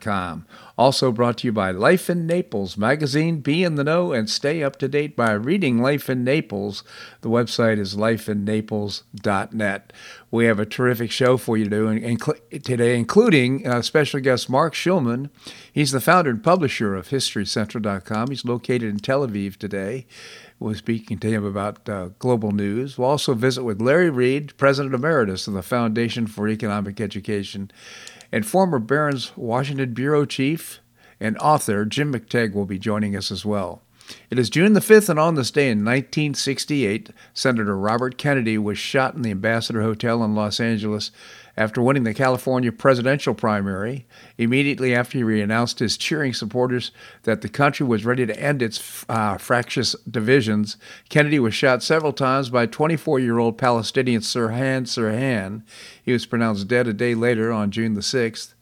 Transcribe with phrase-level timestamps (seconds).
[0.00, 0.46] com.
[0.76, 3.40] Also brought to you by Life in Naples magazine.
[3.40, 6.82] Be in the know and stay up to date by reading Life in Naples.
[7.20, 9.92] The website is lifeinnaples.net.
[10.30, 15.30] We have a terrific show for you today, including uh, special guest Marc Schulman.
[15.72, 18.30] He's the founder and publisher of HistoryCentral.com.
[18.30, 20.06] He's located in Tel Aviv today.
[20.58, 22.98] We're speaking to him about uh, global news.
[22.98, 27.70] We'll also visit with Larry Reed, President Emeritus of the Foundation for Economic Education
[28.32, 30.80] and former Barron's Washington Bureau Chief
[31.18, 33.82] and author Jim McTague will be joining us as well.
[34.28, 38.78] It is June the 5th, and on this day in 1968, Senator Robert Kennedy was
[38.78, 41.12] shot in the Ambassador Hotel in Los Angeles
[41.60, 44.06] after winning the California presidential primary.
[44.38, 46.90] Immediately after he announced his cheering supporters
[47.24, 50.78] that the country was ready to end its uh, fractious divisions,
[51.10, 55.62] Kennedy was shot several times by 24 year old Palestinian Sirhan Sirhan.
[56.02, 58.54] He was pronounced dead a day later on June the 6th.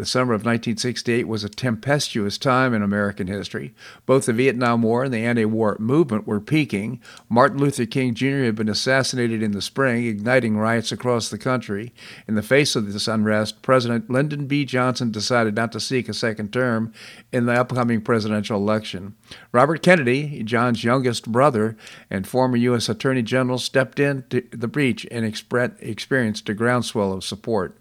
[0.00, 3.74] The summer of 1968 was a tempestuous time in American history.
[4.06, 7.02] Both the Vietnam War and the anti war movement were peaking.
[7.28, 8.44] Martin Luther King Jr.
[8.44, 11.92] had been assassinated in the spring, igniting riots across the country.
[12.26, 14.64] In the face of this unrest, President Lyndon B.
[14.64, 16.94] Johnson decided not to seek a second term
[17.30, 19.14] in the upcoming presidential election.
[19.52, 21.76] Robert Kennedy, John's youngest brother
[22.08, 22.88] and former U.S.
[22.88, 27.76] Attorney General, stepped into the breach and experienced a groundswell of support.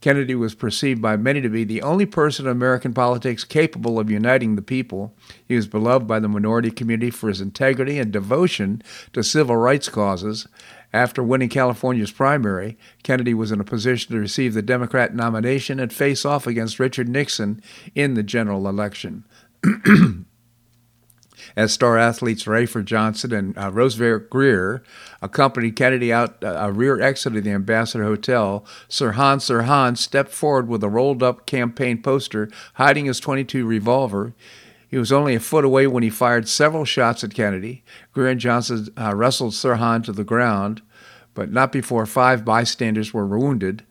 [0.00, 4.10] Kennedy was perceived by many to be the only person in American politics capable of
[4.10, 5.14] uniting the people.
[5.46, 8.82] He was beloved by the minority community for his integrity and devotion
[9.14, 10.46] to civil rights causes.
[10.92, 15.92] After winning California's primary, Kennedy was in a position to receive the Democrat nomination and
[15.92, 17.60] face off against Richard Nixon
[17.94, 19.24] in the general election.
[21.54, 24.82] as star athletes Rafer Johnson and uh, Roosevelt Grier
[25.22, 28.64] accompanied Kennedy out uh, a rear exit of the Ambassador Hotel.
[28.88, 34.34] Sirhan Sirhan stepped forward with a rolled up campaign poster hiding his 22 revolver.
[34.88, 37.82] He was only a foot away when he fired several shots at Kennedy.
[38.12, 40.82] Grier and Johnson uh, wrestled Sirhan to the ground,
[41.34, 43.84] but not before five bystanders were wounded.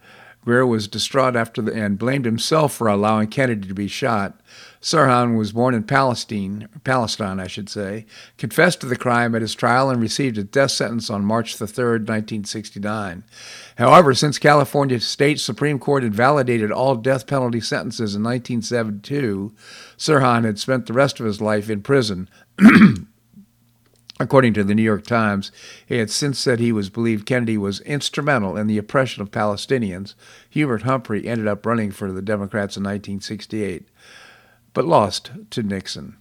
[0.45, 4.39] Grier was distraught after the, and blamed himself for allowing Kennedy to be shot.
[4.79, 8.05] Sirhan was born in Palestine, Palestine, I should say,
[8.37, 11.65] confessed to the crime at his trial and received a death sentence on March 3,
[11.65, 13.23] 1969.
[13.77, 19.51] However, since California State Supreme Court invalidated all death penalty sentences in 1972,
[19.97, 22.29] Sirhan had spent the rest of his life in prison.
[24.17, 25.51] According to the New York Times,
[25.85, 30.15] he had since said he was believed Kennedy was instrumental in the oppression of Palestinians.
[30.49, 33.89] Hubert Humphrey ended up running for the Democrats in 1968
[34.75, 36.17] but lost to Nixon.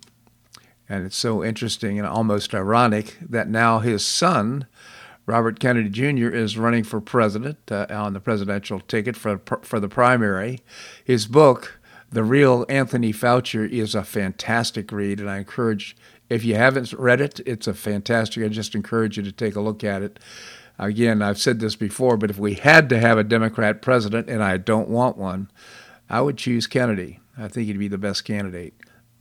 [0.89, 4.67] And it's so interesting and almost ironic that now his son,
[5.27, 9.89] Robert Kennedy Jr., is running for president uh, on the presidential ticket for, for the
[9.89, 10.61] primary.
[11.05, 11.81] His book,
[12.11, 15.97] The Real Anthony Fauci, is a fantastic read, and I encourage,
[16.35, 19.61] if you haven't read it, it's a fantastic, I just encourage you to take a
[19.61, 20.19] look at it.
[20.79, 24.43] Again, I've said this before, but if we had to have a Democrat president, and
[24.43, 25.49] I don't want one,
[26.11, 27.21] I would choose Kennedy.
[27.39, 28.75] I think he'd be the best candidate.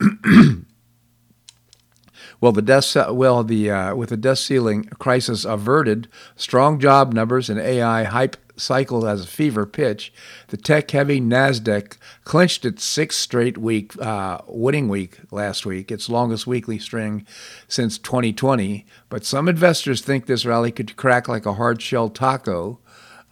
[2.40, 7.48] well, the death well the uh, with the debt ceiling crisis averted, strong job numbers
[7.48, 10.12] and AI hype cycled as a fever pitch,
[10.48, 16.46] the tech-heavy Nasdaq clinched its sixth straight week uh, winning week last week, its longest
[16.46, 17.26] weekly string
[17.68, 18.86] since 2020.
[19.08, 22.80] But some investors think this rally could crack like a hard shell taco.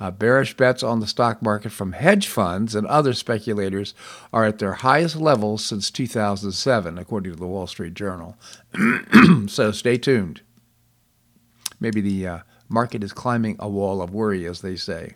[0.00, 3.95] Uh, bearish bets on the stock market from hedge funds and other speculators
[4.33, 8.36] are at their highest levels since 2007, according to the Wall Street Journal.
[9.47, 10.41] so stay tuned.
[11.78, 12.39] Maybe the uh,
[12.72, 15.15] market is climbing a wall of worry, as they say.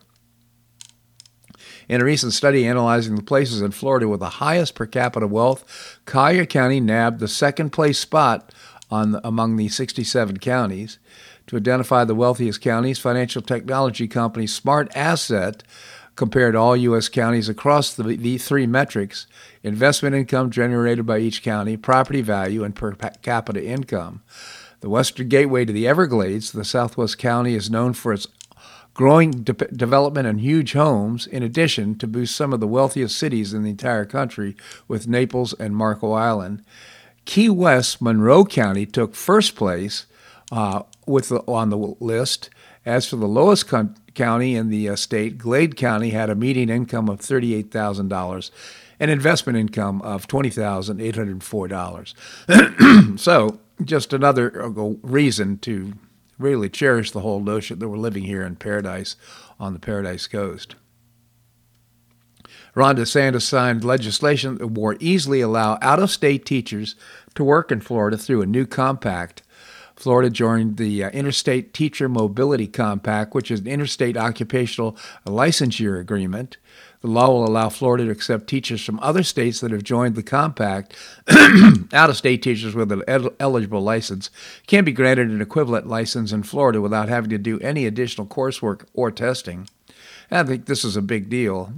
[1.89, 6.01] In a recent study analyzing the places in Florida with the highest per capita wealth,
[6.05, 8.53] Collier County nabbed the second place spot
[8.91, 10.99] on among the 67 counties
[11.47, 15.63] to identify the wealthiest counties, financial technology company Smart Asset
[16.17, 17.09] compared all U.S.
[17.09, 19.27] counties across the, the three metrics
[19.63, 24.23] investment income generated by each county, property value, and per capita income.
[24.87, 28.29] The western gateway to the Everglades, the southwest county, is known for its
[28.95, 33.53] growing de- development and huge homes, in addition to boost some of the wealthiest cities
[33.53, 34.55] in the entire country,
[34.87, 36.63] with Naples and Marco Island.
[37.25, 40.07] Key West, Monroe County took first place
[40.53, 42.49] uh, with the, on the list.
[42.85, 46.71] As for the lowest con- county in the uh, state, Glades County had a median
[46.71, 48.51] income of $38,000
[49.01, 53.19] and investment income of $20,804.
[53.21, 54.69] so, just another uh,
[55.03, 55.93] reason to
[56.39, 59.17] really cherish the whole notion that we're living here in paradise
[59.59, 60.75] on the Paradise Coast.
[62.75, 66.95] Ron DeSantis signed legislation that would more easily allow out of state teachers
[67.35, 69.43] to work in Florida through a new compact.
[69.97, 74.97] Florida joined the uh, Interstate Teacher Mobility Compact, which is an interstate occupational
[75.27, 76.59] licensure agreement.
[77.01, 80.23] The law will allow Florida to accept teachers from other states that have joined the
[80.23, 80.95] compact.
[81.93, 83.03] Out of state teachers with an
[83.41, 84.31] eligible license
[84.67, 88.87] can be granted an equivalent license in Florida without having to do any additional coursework
[88.93, 89.69] or testing.
[90.31, 91.73] I think this is a big deal.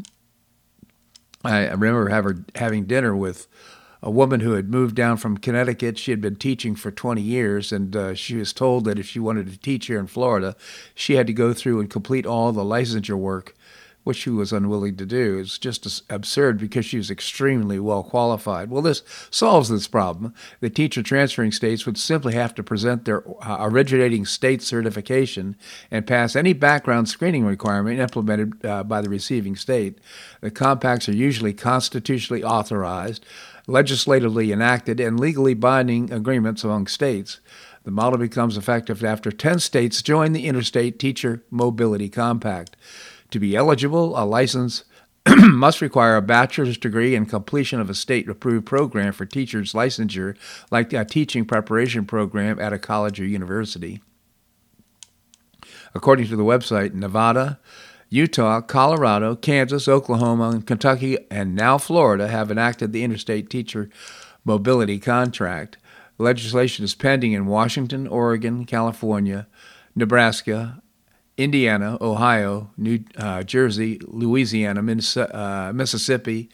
[1.44, 3.46] I, remember having dinner with
[4.02, 5.98] a woman who had moved down from Connecticut.
[5.98, 9.18] She had been teaching for 20 years, and uh, she was told that if she
[9.18, 10.56] wanted to teach here in Florida,
[10.94, 13.54] she had to go through and complete all the licensure work
[14.08, 15.36] which she was unwilling to do.
[15.36, 18.70] It's just absurd because she was extremely well qualified.
[18.70, 20.32] Well, this solves this problem.
[20.60, 25.56] The teacher transferring states would simply have to present their uh, originating state certification
[25.90, 29.98] and pass any background screening requirement implemented uh, by the receiving state.
[30.40, 33.26] The compacts are usually constitutionally authorized,
[33.68, 37.38] legislatively enacted, and legally binding agreements among states.
[37.84, 42.76] The model becomes effective after 10 states join the Interstate Teacher Mobility Compact.
[43.30, 44.84] To be eligible, a license
[45.26, 50.36] must require a bachelor's degree and completion of a state approved program for teachers' licensure,
[50.70, 54.00] like a teaching preparation program at a college or university.
[55.94, 57.58] According to the website, Nevada,
[58.10, 63.90] Utah, Colorado, Kansas, Oklahoma, Kentucky, and now Florida have enacted the Interstate Teacher
[64.44, 65.76] Mobility Contract.
[66.16, 69.46] Legislation is pending in Washington, Oregon, California,
[69.94, 70.82] Nebraska,
[71.36, 76.48] Indiana, Ohio, New uh, Jersey, Louisiana, uh, Mississippi,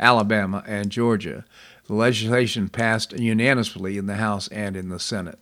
[0.00, 1.44] Alabama, and Georgia.
[1.86, 5.38] The legislation passed unanimously in the House and in the Senate.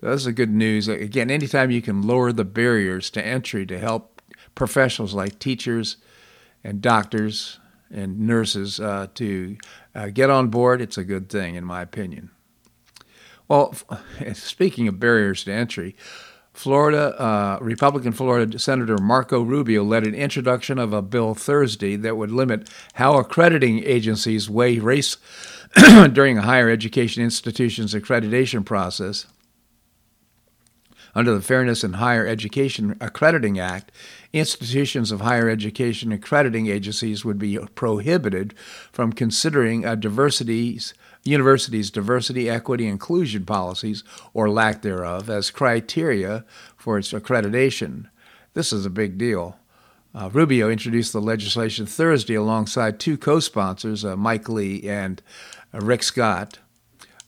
[0.00, 0.88] That's a good news.
[0.88, 4.09] Again, anytime you can lower the barriers to entry to help
[4.54, 5.96] professionals like teachers
[6.62, 7.58] and doctors
[7.90, 9.56] and nurses uh, to
[9.94, 12.30] uh, get on board, it's a good thing, in my opinion.
[13.48, 13.74] Well,
[14.34, 15.96] speaking of barriers to entry,
[16.52, 22.16] Florida, uh, Republican Florida Senator Marco Rubio led an introduction of a bill Thursday that
[22.16, 25.16] would limit how accrediting agencies weigh race
[26.12, 29.26] during a higher education institution's accreditation process.
[31.14, 33.90] Under the Fairness in Higher Education Accrediting Act,
[34.32, 38.54] institutions of higher education accrediting agencies would be prohibited
[38.92, 46.44] from considering a diversity's universities' diversity, equity, inclusion policies, or lack thereof, as criteria
[46.76, 48.08] for its accreditation.
[48.54, 49.56] This is a big deal.
[50.14, 55.22] Uh, Rubio introduced the legislation Thursday alongside two co sponsors, uh, Mike Lee and
[55.72, 56.58] uh, Rick Scott.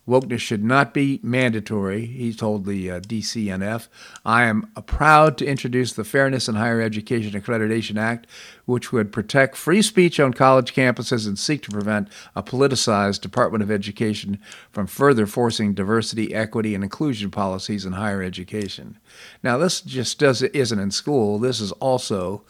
[0.07, 3.87] Wokeness should not be mandatory, he told the uh, DCNF.
[4.25, 8.27] I am proud to introduce the Fairness in Higher Education Accreditation Act,
[8.65, 13.63] which would protect free speech on college campuses and seek to prevent a politicized Department
[13.63, 14.41] of Education
[14.73, 18.99] from further forcing diversity, equity, and inclusion policies in higher education.
[19.44, 22.43] Now, this just does, isn't in school, this is also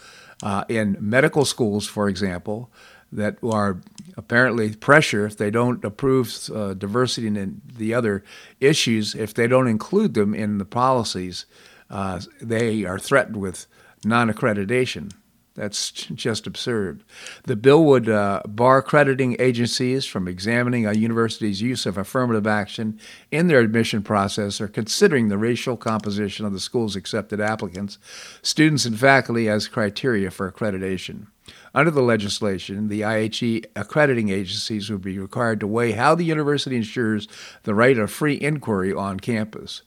[0.42, 2.70] uh, in medical schools, for example
[3.12, 3.78] that are
[4.16, 8.24] apparently pressure if they don't approve uh, diversity and the other
[8.60, 11.46] issues, if they don't include them in the policies,
[11.90, 13.66] uh, they are threatened with
[14.04, 15.12] non accreditation.
[15.54, 17.04] That's just absurd.
[17.44, 22.98] The bill would uh, bar accrediting agencies from examining a university's use of affirmative action
[23.30, 27.98] in their admission process or considering the racial composition of the school's accepted applicants,
[28.40, 31.26] students, and faculty as criteria for accreditation.
[31.74, 36.76] Under the legislation, the IHE accrediting agencies would be required to weigh how the university
[36.76, 37.28] ensures
[37.62, 39.82] the right of free inquiry on campus.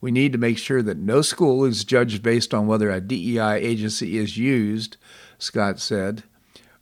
[0.00, 3.56] We need to make sure that no school is judged based on whether a DEI
[3.56, 4.96] agency is used,
[5.38, 6.22] Scott said.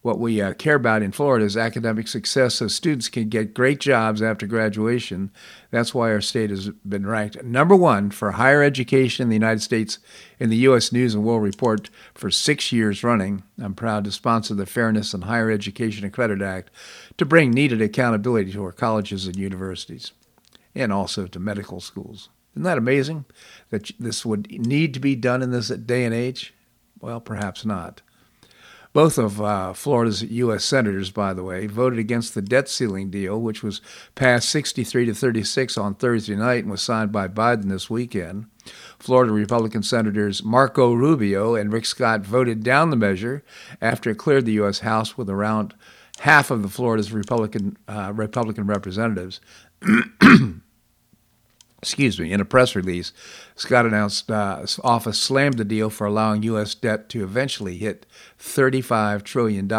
[0.07, 3.81] What we uh, care about in Florida is academic success so students can get great
[3.81, 5.33] jobs after graduation.
[5.73, 9.63] That's why our state has been ranked number one for higher education in the United
[9.63, 9.99] States
[10.39, 10.93] in the U.S.
[10.93, 13.43] News and World Report for six years running.
[13.61, 16.71] I'm proud to sponsor the Fairness in Higher Education and Credit Act
[17.19, 20.13] to bring needed accountability to our colleges and universities
[20.73, 22.29] and also to medical schools.
[22.53, 23.25] Isn't that amazing
[23.71, 26.55] that this would need to be done in this day and age?
[27.01, 28.03] Well, perhaps not.
[28.97, 30.65] Both of uh, Florida's U.S.
[30.65, 33.83] senators, by the way, voted against the debt ceiling deal, which was
[34.15, 38.47] passed 63 to 36 on Thursday night and was signed by Biden this weekend.
[38.99, 43.45] Florida Republican Senators Marco Rubio and Rick Scott voted down the measure
[43.83, 44.79] after it cleared the U.S.
[44.79, 45.75] House with around
[46.21, 49.43] half of the Florida's Republican uh, Republican representatives.
[51.83, 53.13] excuse me, in a press release,
[53.55, 56.75] Scott announced uh, office slammed the deal for allowing U.S.
[56.75, 58.07] debt to eventually hit
[58.41, 59.71] $35 trillion.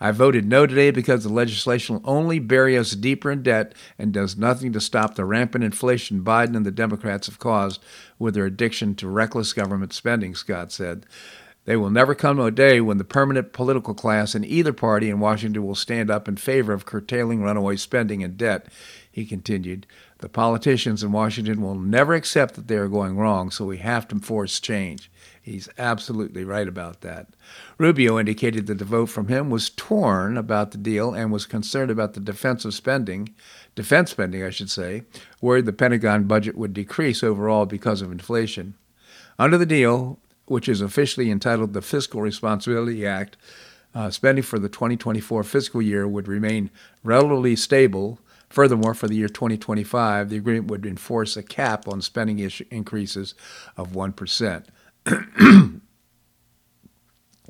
[0.00, 4.12] I voted no today because the legislation will only bury us deeper in debt and
[4.12, 7.82] does nothing to stop the rampant inflation Biden and the Democrats have caused
[8.18, 11.06] with their addiction to reckless government spending, Scott said.
[11.64, 15.08] There will never come to a day when the permanent political class in either party
[15.08, 18.66] in Washington will stand up in favor of curtailing runaway spending and debt,
[19.10, 19.86] he continued.
[20.24, 24.08] The politicians in Washington will never accept that they are going wrong, so we have
[24.08, 25.10] to force change.
[25.42, 27.26] He's absolutely right about that.
[27.76, 31.90] Rubio indicated that the vote from him was torn about the deal and was concerned
[31.90, 33.34] about the defensive spending,
[33.74, 35.02] defense spending, I should say,
[35.42, 38.76] worried the Pentagon budget would decrease overall because of inflation.
[39.38, 43.36] Under the deal, which is officially entitled the Fiscal Responsibility Act,
[43.94, 46.70] uh, spending for the 2024 fiscal year would remain
[47.02, 48.18] relatively stable
[48.54, 52.38] Furthermore, for the year 2025, the agreement would enforce a cap on spending
[52.70, 53.34] increases
[53.76, 54.66] of 1%.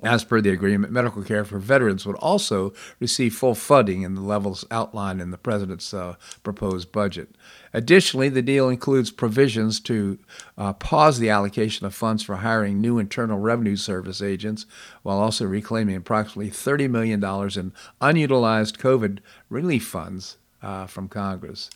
[0.03, 4.23] As per the agreement, medical care for veterans would also receive full funding in the
[4.23, 7.37] levels outlined in the President's uh, proposed budget.
[7.75, 10.19] Additionally, the deal includes provisions to
[10.57, 14.65] uh, pause the allocation of funds for hiring new Internal Revenue Service agents
[15.03, 17.23] while also reclaiming approximately $30 million
[17.59, 19.19] in unutilized COVID
[19.51, 21.71] relief funds uh, from Congress.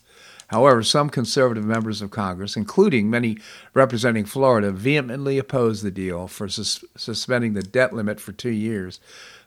[0.49, 3.37] However, some conservative members of Congress, including many
[3.75, 8.99] representing Florida, vehemently opposed the deal for sus- suspending the debt limit for two years.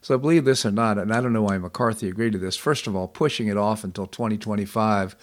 [0.02, 2.86] So, believe this or not, and I don't know why McCarthy agreed to this, first
[2.86, 5.16] of all, pushing it off until 2025,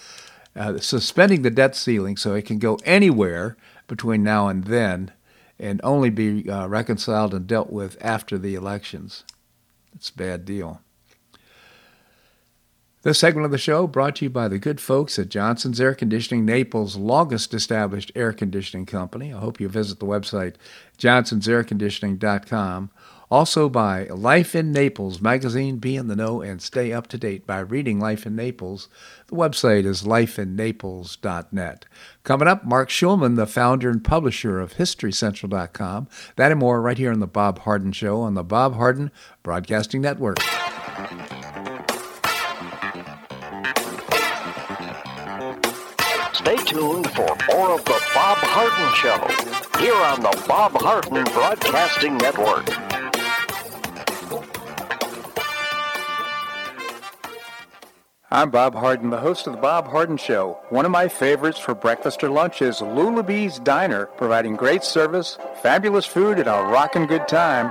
[0.57, 3.57] uh, suspending the debt ceiling so it can go anywhere
[3.87, 5.13] between now and then
[5.61, 9.25] and only be uh, reconciled and dealt with after the elections.
[9.95, 10.81] It's a bad deal.
[13.09, 15.95] This segment of the show brought to you by the good folks at Johnson's Air
[15.95, 19.33] Conditioning, Naples' longest established air conditioning company.
[19.33, 20.57] I hope you visit the website
[20.99, 22.91] johnsonsairconditioning.com.
[23.31, 25.79] Also by Life in Naples magazine.
[25.79, 28.91] Be in the know and stay up to date by reading Life in Naples.
[29.29, 31.87] The website is lifeinnaples.net.
[32.25, 36.09] Coming up, Marc Schulman, the founder and publisher of HistoryCentral.com.
[36.37, 39.11] That and more right here on The Bob Harden Show on the Bob Harden
[39.43, 40.37] Broadcasting Network.
[46.49, 52.17] Stay tuned for more of The Bob Harden Show here on the Bob Harden Broadcasting
[52.17, 52.67] Network.
[58.31, 60.59] I'm Bob Harden, the host of The Bob Harden Show.
[60.71, 66.07] One of my favorites for breakfast or lunch is Lulabee's Diner, providing great service, fabulous
[66.07, 67.71] food, and a rockin' good time.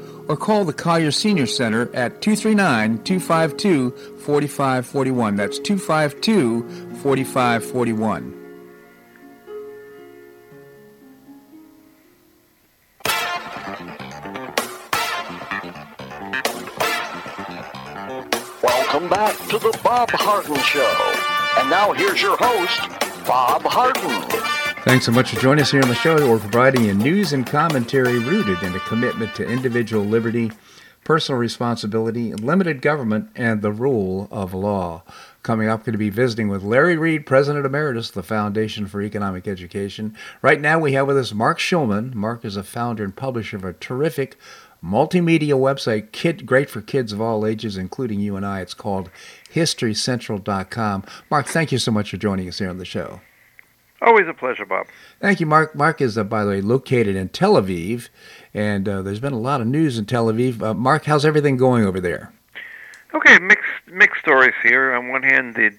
[0.31, 5.35] or call the Collier Senior Center at 239 252 4541.
[5.35, 8.37] That's 252 4541.
[18.63, 21.13] Welcome back to the Bob Harden Show.
[21.59, 22.79] And now here's your host,
[23.27, 24.50] Bob Harden.
[24.83, 26.27] Thanks so much for joining us here on the show.
[26.27, 30.51] We're providing you news and commentary rooted in a commitment to individual liberty,
[31.03, 35.03] personal responsibility, limited government, and the rule of law.
[35.43, 39.03] Coming up, going to be visiting with Larry Reed, President Emeritus of the Foundation for
[39.03, 40.17] Economic Education.
[40.41, 42.15] Right now, we have with us Marc Schulman.
[42.15, 44.35] Marc is a founder and publisher of a terrific
[44.83, 48.61] multimedia website, kid, great for kids of all ages, including you and I.
[48.61, 49.11] It's called
[49.53, 51.03] HistoryCentral.com.
[51.29, 53.21] Marc, thank you so much for joining us here on the show.
[54.01, 54.87] Always a pleasure, Bob.
[55.19, 55.75] Thank you, Marc.
[55.75, 58.09] Marc is, uh, by the way, located in Tel Aviv,
[58.53, 60.61] and uh, there's been a lot of news in Tel Aviv.
[60.61, 62.33] Uh, Marc, how's everything going over there?
[63.13, 64.93] Okay, mixed mixed stories here.
[64.93, 65.71] On one hand, the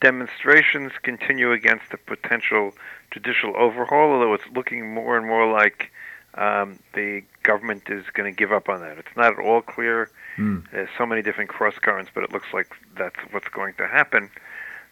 [0.00, 2.72] demonstrations continue against a potential
[3.10, 5.92] judicial overhaul, although it's looking more and more like
[6.34, 8.98] um, the government is going to give up on that.
[8.98, 10.10] It's not at all clear.
[10.36, 10.64] Mm.
[10.70, 14.30] There's so many different cross currents, but it looks like that's what's going to happen.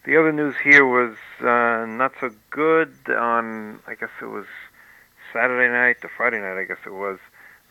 [0.07, 4.47] The other news here was uh, not so good on, I guess it was
[5.33, 7.19] Saturday night, the Friday night, I guess it was.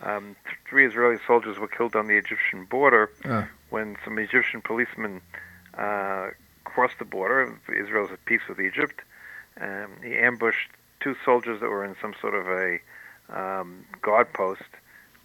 [0.04, 0.36] Um,
[0.70, 3.46] three Israeli soldiers were killed on the Egyptian border uh.
[3.70, 5.22] when some Egyptian policemen
[5.78, 6.32] uh,
[6.66, 7.40] crossed the border.
[7.40, 9.00] Of Israel's at peace with Egypt.
[9.62, 12.80] Um, he ambushed two soldiers that were in some sort of a
[13.30, 14.62] um, guard post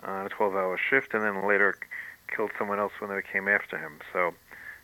[0.05, 1.77] on a 12-hour shift, and then later
[2.29, 3.99] killed someone else when they came after him.
[4.13, 4.33] So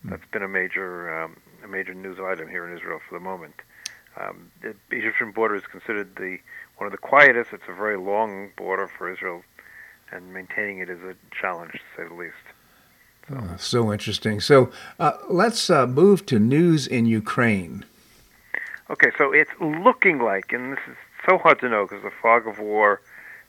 [0.03, 0.11] hmm.
[0.11, 3.55] that's been a major um, a major news item here in Israel for the moment.
[4.19, 6.39] Um, the Egyptian border is considered the
[6.79, 7.53] one of the quietest.
[7.53, 9.43] It's a very long border for Israel,
[10.11, 12.35] and maintaining it is a challenge to say the least.
[13.29, 14.41] So, oh, so interesting.
[14.41, 17.85] So uh, let's uh, move to news in Ukraine.
[18.89, 20.97] Okay, so it's looking like, and this is
[21.29, 23.01] so hard to know because the fog of war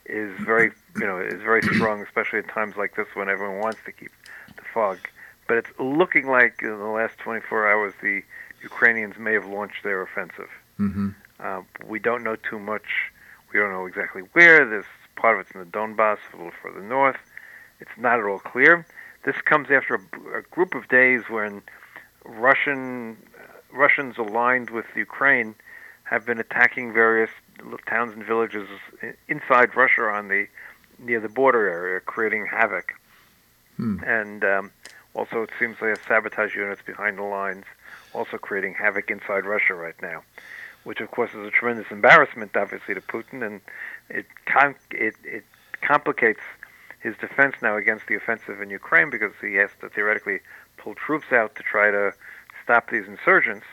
[0.08, 3.80] is very, you know, is very strong, especially at times like this when everyone wants
[3.86, 4.12] to keep
[4.56, 4.98] the fog.
[5.48, 8.22] But it's looking like in the last 24 hours the
[8.62, 10.50] Ukrainians may have launched their offensive.
[10.80, 11.10] Mm-hmm.
[11.40, 13.12] Uh, we don't know too much.
[13.54, 14.66] We don't know exactly where.
[14.66, 17.18] This part of it's in the Donbass, a little further north.
[17.80, 18.86] It's not at all clear.
[19.24, 21.62] This comes after a, a group of days when
[22.26, 25.56] Russian uh, Russians aligned with Ukraine
[26.04, 27.30] have been attacking various
[27.86, 28.68] towns and villages
[29.28, 30.48] inside Russia on the
[31.00, 32.94] near the border area, creating havoc.
[33.76, 34.00] Hmm.
[34.06, 34.72] And um,
[35.18, 37.66] also, it seems they have sabotage units behind the lines,
[38.14, 40.22] also creating havoc inside Russia right now,
[40.84, 43.62] which of course is a tremendous embarrassment, obviously, to Putin, and
[44.10, 45.44] it com- it it
[45.82, 46.42] complicates
[47.00, 50.40] his defense now against the offensive in Ukraine because he has to theoretically
[50.78, 52.14] pull troops out to try to
[52.64, 53.66] stop these insurgents,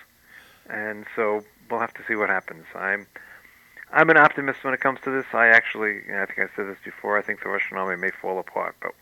[0.71, 2.65] and so we'll have to see what happens.
[2.75, 3.07] I'm
[3.93, 5.27] I'm an optimist when it comes to this.
[5.35, 7.19] I actually, I think I said this before.
[7.19, 8.95] I think the Russian army may fall apart, but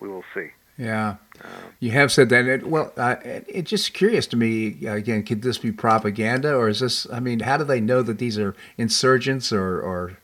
[0.00, 0.50] we will see.
[0.78, 1.48] Yeah, uh,
[1.80, 2.46] you have said that.
[2.46, 4.86] It, well, uh, it, it's just curious to me.
[4.86, 7.06] Again, could this be propaganda, or is this?
[7.10, 10.18] I mean, how do they know that these are insurgents or, or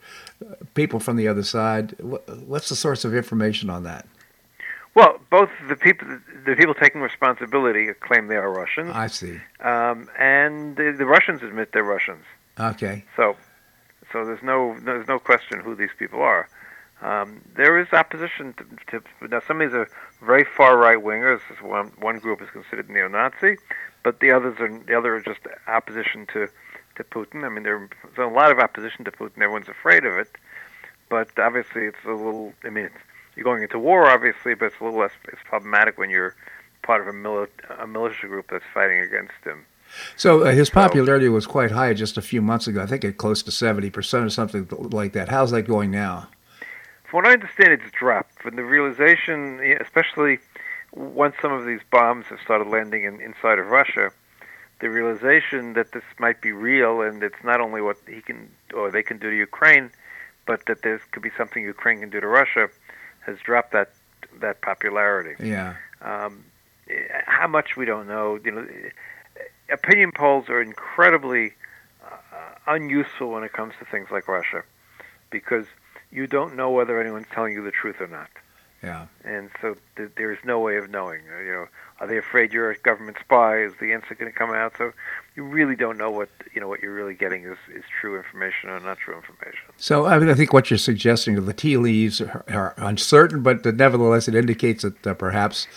[0.74, 1.92] people from the other side?
[2.00, 4.06] What's the source of information on that?
[4.94, 6.06] Well, both the people
[6.44, 8.90] the people taking responsibility claim they are Russians.
[8.92, 9.40] I see.
[9.60, 12.24] Um, and the, the Russians admit they're Russians.
[12.58, 13.04] Okay.
[13.16, 13.36] So
[14.12, 16.48] so there's no there's no question who these people are.
[17.02, 19.40] Um, there is opposition to, to now.
[19.46, 19.88] Some of these are
[20.24, 21.40] very far right wingers.
[21.60, 23.56] One one group is considered neo-Nazi,
[24.04, 26.48] but the others are the other are just opposition to
[26.96, 27.44] to Putin.
[27.44, 27.88] I mean, there's
[28.18, 29.42] a lot of opposition to Putin.
[29.42, 30.28] Everyone's afraid of it,
[31.08, 32.52] but obviously it's a little.
[32.64, 32.88] I mean,
[33.34, 35.12] you're going into war, obviously, but it's a little less.
[35.28, 36.36] It's problematic when you're
[36.82, 37.48] part of a, mili-
[37.80, 39.64] a militia group that's fighting against him.
[40.16, 42.82] So uh, his popularity was quite high just a few months ago.
[42.82, 45.28] I think it close to seventy percent or something like that.
[45.30, 46.28] How's that going now?
[47.12, 48.40] From what I understand, it's dropped.
[48.40, 50.38] From the realization, especially
[50.92, 54.12] once some of these bombs have started landing in, inside of Russia,
[54.80, 58.90] the realization that this might be real and it's not only what he can or
[58.90, 59.90] they can do to Ukraine,
[60.46, 62.70] but that there could be something Ukraine can do to Russia,
[63.26, 63.90] has dropped that
[64.40, 65.34] that popularity.
[65.38, 65.74] Yeah.
[66.00, 66.42] Um,
[67.26, 68.38] how much we don't know.
[68.42, 68.66] You know
[69.70, 71.52] opinion polls are incredibly
[72.02, 74.64] uh, unuseful when it comes to things like Russia
[75.28, 75.66] because
[76.12, 78.28] you don't know whether anyone's telling you the truth or not.
[78.82, 79.06] Yeah.
[79.24, 81.20] And so th- there is no way of knowing.
[81.32, 81.66] Uh, you know,
[82.00, 83.58] are they afraid you're a government spy?
[83.58, 84.74] Is the answer going to come out?
[84.76, 84.92] So
[85.36, 88.70] you really don't know what you know what you're really getting is, is true information
[88.70, 89.60] or not true information.
[89.76, 93.64] So I, mean, I think what you're suggesting the tea leaves are, are uncertain, but
[93.64, 95.68] nevertheless it indicates that uh, perhaps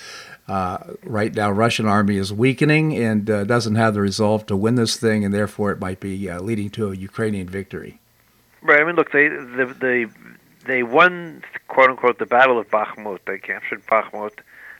[0.47, 4.75] uh, right now Russian army is weakening and uh, doesn't have the resolve to win
[4.75, 7.99] this thing, and therefore it might be uh, leading to a Ukrainian victory.
[8.65, 8.81] Right.
[8.81, 10.07] I mean, look, they the, they
[10.65, 13.19] they won quote unquote the battle of Bakhmut.
[13.27, 14.39] They captured Bakhmut,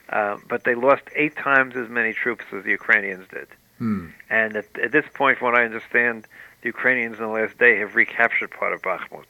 [0.09, 3.47] uh, but they lost eight times as many troops as the Ukrainians did.
[3.77, 4.07] Hmm.
[4.31, 6.25] And at, at this point, from what I understand,
[6.61, 9.27] the Ukrainians in the last day have recaptured part of Bakhmut.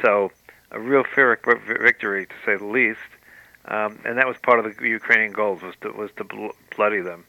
[0.00, 0.32] So
[0.70, 2.98] a real Pyrrhic victory, to say the least.
[3.66, 7.00] Um, and that was part of the Ukrainian goals was to was to bl- bloody
[7.00, 7.24] them.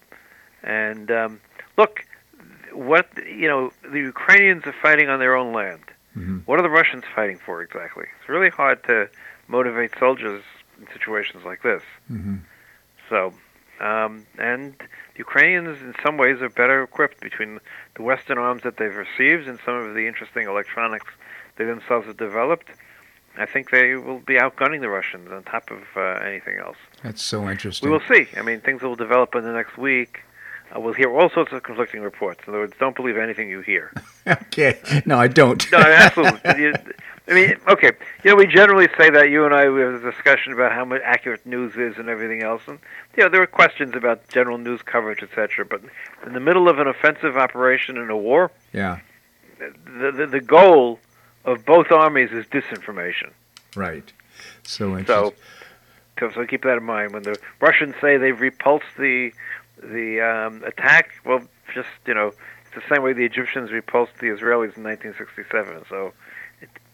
[0.64, 1.42] And um,
[1.78, 2.06] look,
[2.72, 5.84] what you know, the Ukrainians are fighting on their own land.
[6.16, 6.40] Mm-hmm.
[6.46, 8.06] What are the Russians fighting for exactly?
[8.20, 9.10] It's really hard to
[9.48, 10.44] motivate soldiers
[10.80, 11.84] in situations like this.
[12.12, 12.38] Mm-hmm.
[13.10, 13.34] So,
[13.80, 17.60] um, and the Ukrainians, in some ways, are better equipped between
[17.96, 21.08] the Western arms that they've received and some of the interesting electronics
[21.58, 22.70] they themselves have developed.
[23.38, 26.78] I think they will be outgunning the Russians on top of uh, anything else.
[27.04, 27.90] That's so interesting.
[27.90, 28.28] We will see.
[28.38, 30.22] I mean, things will develop in the next week.
[30.74, 32.42] Uh, we'll hear all sorts of conflicting reports.
[32.46, 33.94] In other words, don't believe anything you hear.
[34.28, 34.80] okay.
[35.06, 35.72] No, I don't.
[35.72, 36.42] no, absolutely.
[36.58, 36.74] You,
[37.28, 37.92] I mean, okay.
[38.24, 40.86] You know, we generally say that you and I we have a discussion about how
[40.86, 42.78] much accurate news is and everything else, and
[43.18, 45.66] you know, there are questions about general news coverage, etc.
[45.66, 45.82] But
[46.26, 49.00] in the middle of an offensive operation in a war, yeah,
[49.58, 51.00] the the, the goal
[51.46, 53.32] of both armies is disinformation.
[53.76, 54.12] Right.
[54.64, 55.34] So.
[56.18, 57.12] So, so keep that in mind.
[57.12, 59.34] When the Russians say they've repulsed the
[59.82, 61.42] the um, attack, well,
[61.74, 65.86] just you know, it's the same way the Egyptians repulsed the Israelis in 1967.
[65.90, 66.14] So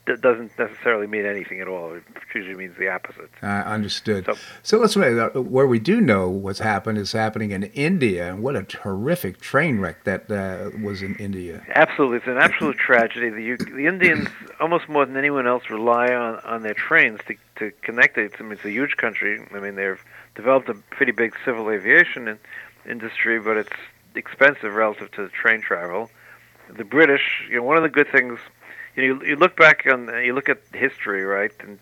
[0.08, 1.94] it doesn't necessarily mean anything at all.
[1.94, 3.30] It usually means the opposite.
[3.42, 4.26] Uh, understood.
[4.26, 8.42] So, so let's uh, where we do know what's happened is happening in India, and
[8.42, 11.64] what a horrific train wreck that uh, was in India.
[11.76, 13.30] Absolutely, it's an absolute tragedy.
[13.30, 14.28] The the Indians,
[14.60, 18.34] almost more than anyone else, rely on on their trains to to connect it.
[18.40, 19.46] I mean, it's a huge country.
[19.54, 20.04] I mean, they've
[20.36, 22.40] developed a pretty big civil aviation in,
[22.90, 23.74] industry, but it's
[24.16, 26.10] expensive relative to train travel.
[26.70, 28.40] The British, you know, one of the good things
[28.96, 31.52] you know, you, you look back on, you look at history, right?
[31.60, 31.80] And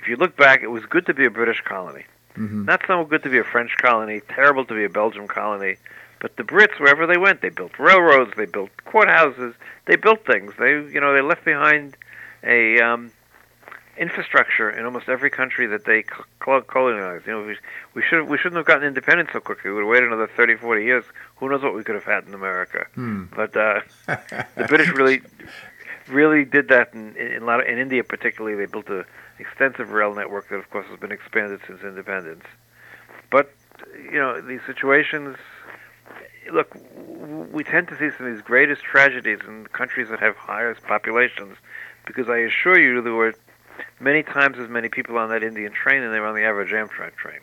[0.00, 2.04] if you look back, it was good to be a British colony.
[2.36, 2.64] Mm-hmm.
[2.64, 5.76] Not so good to be a French colony, terrible to be a Belgian colony.
[6.20, 9.54] But the Brits, wherever they went, they built railroads, they built courthouses,
[9.86, 10.54] they built things.
[10.58, 11.96] They, you know, they left behind
[12.42, 13.12] a um,
[13.98, 16.04] infrastructure in almost every country that they
[16.38, 17.26] colonized.
[17.26, 17.56] You know, we,
[17.94, 19.70] we should we shouldn't have gotten independence so quickly.
[19.70, 21.04] We would have waited another 30, 40 years.
[21.36, 22.86] Who knows what we could have had in America?
[22.94, 23.24] Hmm.
[23.34, 25.22] But uh, the British really
[26.08, 28.56] really did that in, in, a lot of, in India particularly.
[28.56, 29.04] They built an
[29.38, 32.44] extensive rail network that, of course, has been expanded since independence.
[33.30, 33.52] But
[33.94, 35.36] you know, these situations.
[36.52, 36.76] Look,
[37.52, 41.56] we tend to see some of these greatest tragedies in countries that have highest populations,
[42.06, 43.34] because I assure you there were
[44.00, 46.70] many times as many people on that Indian train than they were on the average
[46.70, 47.40] Amtrak train.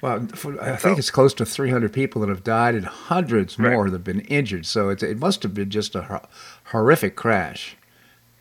[0.00, 0.26] Well,
[0.62, 3.72] I think it's close to 300 people that have died and hundreds right.
[3.72, 4.64] more that have been injured.
[4.64, 6.22] So it, it must have been just a
[6.64, 7.76] horrific crash.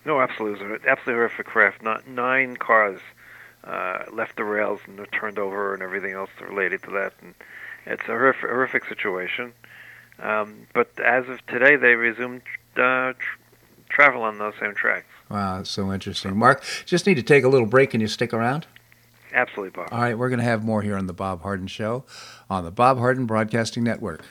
[0.06, 1.76] No, absolutely, it was an absolutely horrific crash.
[1.82, 3.02] Not nine cars
[3.66, 7.14] uh, left the rails and were turned over, and everything else related to that.
[7.22, 7.36] And
[7.86, 9.54] it's a horrific, horrific situation.
[10.20, 12.42] Um, but as of today, they resumed
[12.78, 13.40] uh, tr-
[13.90, 15.08] travel on those same tracks.
[15.30, 16.36] Wow, that's so interesting.
[16.36, 17.92] Marc, just need to take a little break.
[17.92, 18.66] Can you stick around?
[19.34, 19.90] Absolutely, Bob.
[19.92, 22.04] All right, we're going to have more here on the Bob Harden Show
[22.50, 24.24] on the Bob Harden Broadcasting Network.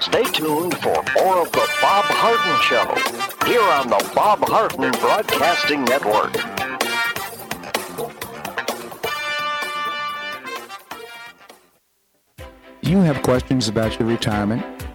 [0.00, 5.84] Stay tuned for more of the Bob Harden Show here on the Bob Harden Broadcasting
[5.84, 6.34] Network.
[12.80, 14.77] You have questions about your retirement?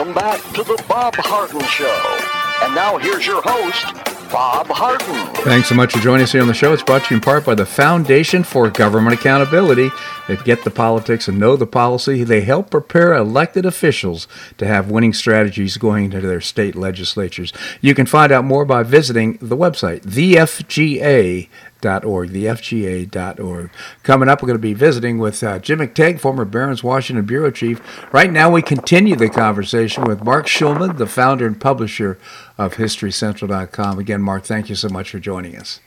[0.00, 2.64] Welcome back to the Bob Harden Show.
[2.64, 3.84] And now here's your host,
[4.32, 5.44] Bob Harden.
[5.44, 6.72] Thanks so much for joining us here on the show.
[6.72, 9.90] It's brought to you in part by the Foundation for Government Accountability.
[10.26, 12.24] They get the politics and know the policy.
[12.24, 17.52] They help prepare elected officials to have winning strategies going into their state legislatures.
[17.82, 23.70] You can find out more by visiting the website, thefga.org, thefga.org.
[24.02, 27.50] Coming up, we're going to be visiting with uh, Jim McTague, former Barron's Washington Bureau
[27.50, 27.80] Chief.
[28.12, 32.18] Right now, we continue the conversation with Marc Schulman, the founder and publisher
[32.58, 33.98] of HistoryCentral.com.
[33.98, 35.80] Again, Marc, thank you so much for joining us.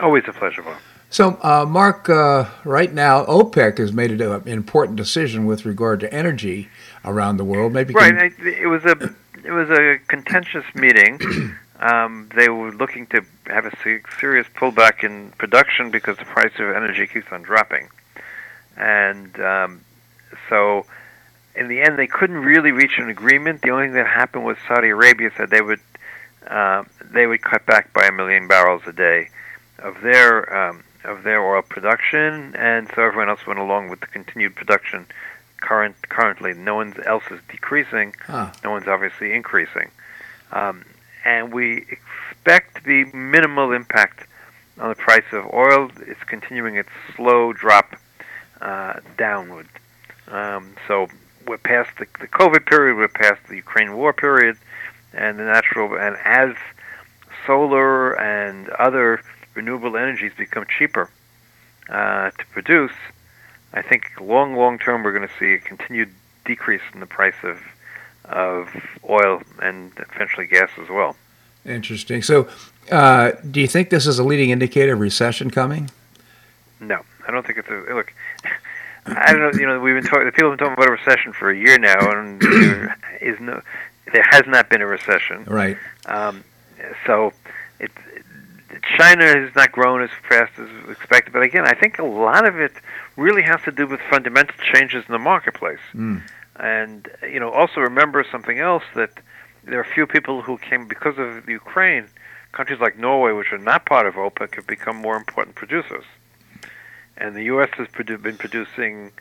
[0.00, 0.78] Always a pleasure, Bob.
[1.12, 6.14] So, uh, Marc, uh, right now OPEC has made an important decision with regard to
[6.14, 6.68] energy
[7.04, 7.72] around the world.
[7.72, 8.14] Maybe right.
[8.36, 8.46] Can...
[8.46, 9.12] It was a
[9.44, 11.18] it was a contentious meeting.
[11.80, 13.72] Um, they were looking to have a
[14.20, 17.88] serious pullback in production because the price of energy keeps on dropping,
[18.76, 19.80] and um,
[20.50, 20.84] so
[21.54, 23.62] in the end they couldn't really reach an agreement.
[23.62, 25.80] The only thing that happened was Saudi Arabia said they would
[26.46, 29.30] uh, they would cut back by a million barrels a day
[29.78, 34.06] of their um, of their oil production, and so everyone else went along with the
[34.06, 35.06] continued production.
[35.60, 38.14] Current currently, no one else is decreasing.
[38.26, 38.50] Huh.
[38.64, 39.90] No one's obviously increasing,
[40.52, 40.84] um,
[41.24, 44.26] and we expect to be minimal impact
[44.78, 45.90] on the price of oil.
[46.00, 47.96] It's continuing its slow drop
[48.60, 49.68] uh, downward.
[50.28, 51.08] Um, so
[51.46, 52.96] we're past the, the COVID period.
[52.96, 54.56] We're past the Ukraine war period,
[55.12, 56.54] and the natural and as
[57.46, 59.22] solar and other
[59.54, 61.10] renewable energies become cheaper
[61.88, 62.92] uh, to produce,
[63.72, 66.10] I think long, long term we're going to see a continued
[66.44, 67.58] decrease in the price of
[68.24, 68.68] of
[69.08, 71.16] oil and eventually gas as well.
[71.64, 72.22] Interesting.
[72.22, 72.48] So,
[72.90, 75.90] uh, do you think this is a leading indicator of recession coming?
[76.80, 78.12] No, I don't think it's a look.
[79.06, 79.50] I don't know.
[79.58, 80.26] You know, we've been talking.
[80.26, 83.38] The people have been talking about a recession for a year now, and there is
[83.40, 83.60] no.
[84.12, 85.44] There has not been a recession.
[85.44, 85.76] Right.
[86.06, 86.42] Um,
[87.06, 87.32] so,
[88.96, 92.58] China has not grown as fast as expected, but again, I think a lot of
[92.58, 92.72] it
[93.16, 95.78] really has to do with fundamental changes in the marketplace.
[95.94, 96.22] Mm.
[96.60, 99.10] And you know, also remember something else that
[99.64, 102.06] there are a few people who came because of Ukraine.
[102.52, 106.04] Countries like Norway, which are not part of OPEC, have become more important producers.
[107.16, 107.70] And the U.S.
[107.74, 109.12] has produ- been producing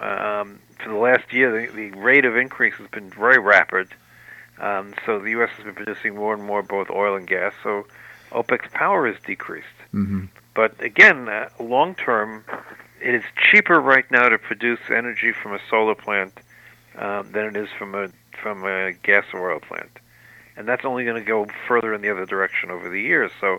[0.00, 1.66] um, for the last year.
[1.66, 3.88] The, the rate of increase has been very rapid.
[4.58, 5.50] Um, so the U.S.
[5.56, 7.54] has been producing more and more both oil and gas.
[7.62, 7.86] So
[8.32, 9.66] OPEC's power is decreased.
[9.94, 10.24] Mm-hmm.
[10.54, 12.44] But again, uh, long term,
[13.00, 16.40] it is cheaper right now to produce energy from a solar plant
[16.96, 18.08] um, than it is from a
[18.42, 19.90] from a gas or oil plant,
[20.56, 23.30] and that's only going to go further in the other direction over the years.
[23.40, 23.58] So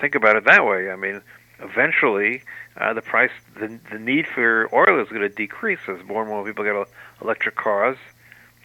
[0.00, 0.90] think about it that way.
[0.90, 1.22] I mean,
[1.60, 2.42] eventually,
[2.76, 6.30] uh, the price, the the need for oil is going to decrease as more and
[6.30, 6.74] more people get
[7.20, 7.98] electric cars.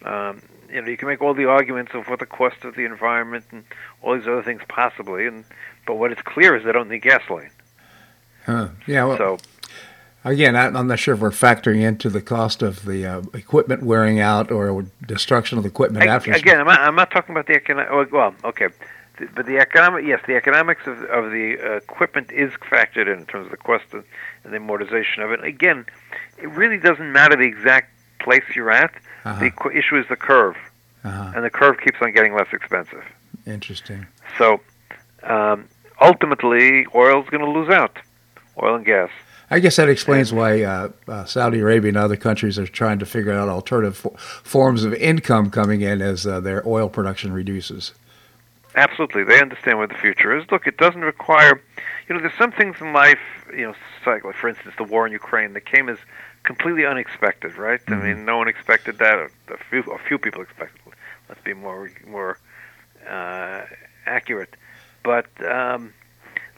[0.04, 2.84] Um, you know, you can make all the arguments of what the cost of the
[2.84, 3.64] environment and
[4.02, 5.44] all these other things possibly, and
[5.86, 7.50] but what is clear is they don't need gasoline.
[8.46, 8.68] Huh.
[8.86, 9.04] Yeah.
[9.04, 9.38] Well, so
[10.24, 14.20] again, I'm not sure if we're factoring into the cost of the uh, equipment wearing
[14.20, 16.32] out or destruction of the equipment I, after.
[16.32, 17.90] Again, I'm not, I'm not talking about the economic.
[17.90, 18.68] Oh, well, okay.
[19.34, 23.26] But the economic, yes, the economics of, of the uh, equipment is factored in in
[23.26, 24.04] terms of the cost and
[24.52, 25.44] the amortization of it.
[25.44, 25.84] Again,
[26.38, 28.92] it really doesn't matter the exact place you're at.
[29.24, 29.38] Uh-huh.
[29.38, 30.56] The issue is the curve,
[31.04, 31.32] uh-huh.
[31.34, 33.04] and the curve keeps on getting less expensive.
[33.46, 34.06] Interesting.
[34.38, 34.60] So
[35.22, 35.68] um,
[36.00, 37.98] ultimately, is going to lose out,
[38.62, 39.10] oil and gas.
[39.50, 43.06] I guess that explains why uh, uh, Saudi Arabia and other countries are trying to
[43.06, 47.92] figure out alternative fo- forms of income coming in as uh, their oil production reduces.
[48.76, 50.44] Absolutely, they understand what the future is.
[50.52, 51.60] Look, it doesn't require,
[52.08, 53.18] you know, there's some things in life,
[53.52, 53.74] you know,
[54.06, 55.98] like for instance, the war in Ukraine that came as
[56.44, 57.84] completely unexpected, right?
[57.86, 57.94] Mm-hmm.
[57.94, 59.30] I mean, no one expected that.
[59.48, 60.80] A few, a few people expected.
[61.28, 62.38] Let's be more more
[63.08, 63.62] uh,
[64.06, 64.54] accurate.
[65.02, 65.92] But um,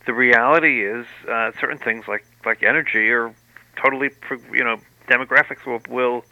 [0.06, 3.34] the reality is uh, certain things like like energy are
[3.76, 4.10] totally
[4.52, 6.24] you know demographics will will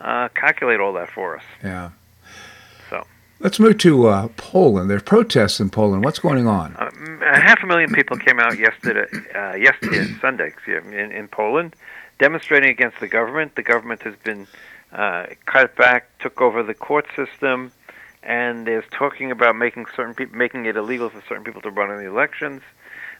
[0.00, 1.44] uh, calculate all that for us.
[1.62, 1.90] Yeah.
[2.90, 3.06] So
[3.40, 4.90] let's move to uh, Poland.
[4.90, 6.04] There's protests in Poland.
[6.04, 6.76] What's going on?
[6.76, 6.90] Uh,
[7.40, 11.74] half a million people came out yesterday, uh, yesterday Sunday, in, in Poland,
[12.18, 13.54] demonstrating against the government.
[13.54, 14.46] The government has been
[14.92, 17.72] uh, cut back, took over the court system,
[18.22, 21.90] and is talking about making certain people making it illegal for certain people to run
[21.90, 22.62] in the elections.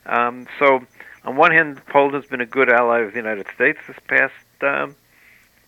[0.06, 0.84] Um, so,
[1.24, 4.34] on one hand, Poland has been a good ally of the United States this past
[4.62, 4.96] um,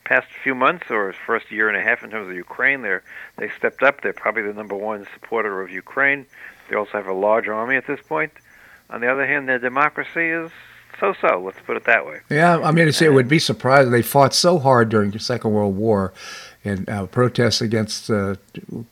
[0.05, 2.83] past few months or first year and a half in terms of Ukraine.
[2.83, 3.03] They're
[3.37, 4.01] they stepped up.
[4.01, 6.27] They're probably the number one supporter of Ukraine.
[6.68, 8.33] They also have a large army at this point.
[8.90, 10.51] On the other hand, their democracy is
[10.98, 11.42] so-so.
[11.44, 12.20] Let's put it that way.
[12.31, 13.92] Yeah, I mean, it would be surprising.
[13.92, 16.12] They fought so hard during the Second World War
[16.64, 18.37] in uh, protests against uh,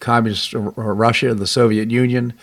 [0.01, 2.35] communist Russia, and the Soviet Union,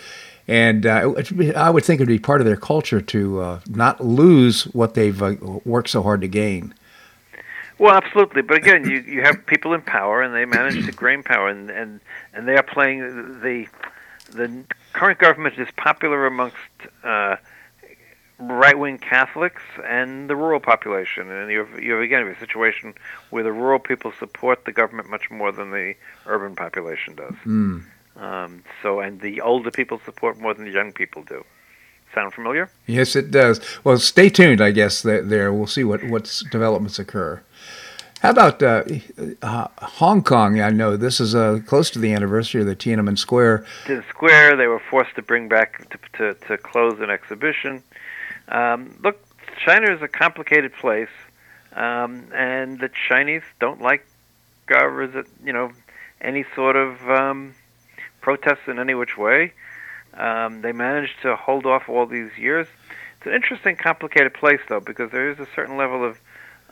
[0.48, 1.14] and uh,
[1.56, 4.94] I would think it would be part of their culture to uh, not lose what
[4.94, 6.74] they've uh, worked so hard to gain.
[7.80, 11.24] Well, absolutely, but again, you you have people in power, and they manage to gain
[11.24, 12.00] power, and and
[12.34, 13.00] and they are playing
[13.42, 13.68] the
[14.32, 16.56] the current government is popular amongst
[17.04, 17.38] uh,
[18.40, 21.32] right wing Catholics and the rural population.
[21.32, 22.94] And you have, you have again a situation
[23.30, 27.34] where the rural people support the government much more than the urban population does.
[27.46, 27.84] Mm.
[28.16, 31.44] Um, so, and the older people support more than the young people do.
[32.14, 32.70] Sound familiar?
[32.86, 33.60] Yes, it does.
[33.84, 34.62] Well, stay tuned.
[34.62, 37.42] I guess there we'll see what what developments occur.
[38.24, 38.84] How about uh,
[39.42, 40.62] uh, Hong Kong?
[40.62, 43.66] I know this is uh, close to the anniversary of the Tiananmen Square.
[43.86, 47.84] The square, they were forced to bring back to, to, to close an exhibition.
[48.48, 49.20] Um, look,
[49.66, 51.10] China is a complicated place,
[51.76, 54.06] um, and the Chinese don't like,
[54.74, 54.88] uh,
[55.44, 55.74] you know,
[56.22, 57.54] any sort of um,
[58.24, 59.54] protests in any which way.
[60.16, 62.68] Um, they managed to hold off all these years.
[63.18, 66.18] It's an interesting, complicated place, though, because there is a certain level of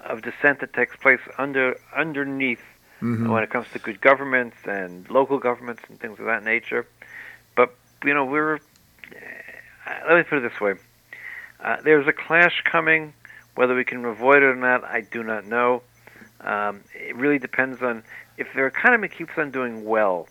[0.03, 2.63] of dissent that takes place under underneath
[3.01, 3.29] mm-hmm.
[3.29, 6.87] when it comes to good governments and local governments and things of that nature.
[7.55, 8.59] But you know, we're uh,
[10.07, 10.73] let me put it this way:
[11.59, 13.13] uh, there's a clash coming.
[13.53, 15.83] Whether we can avoid it or not, I do not know.
[16.39, 18.03] Um, it really depends on
[18.37, 20.27] if their economy keeps on doing well.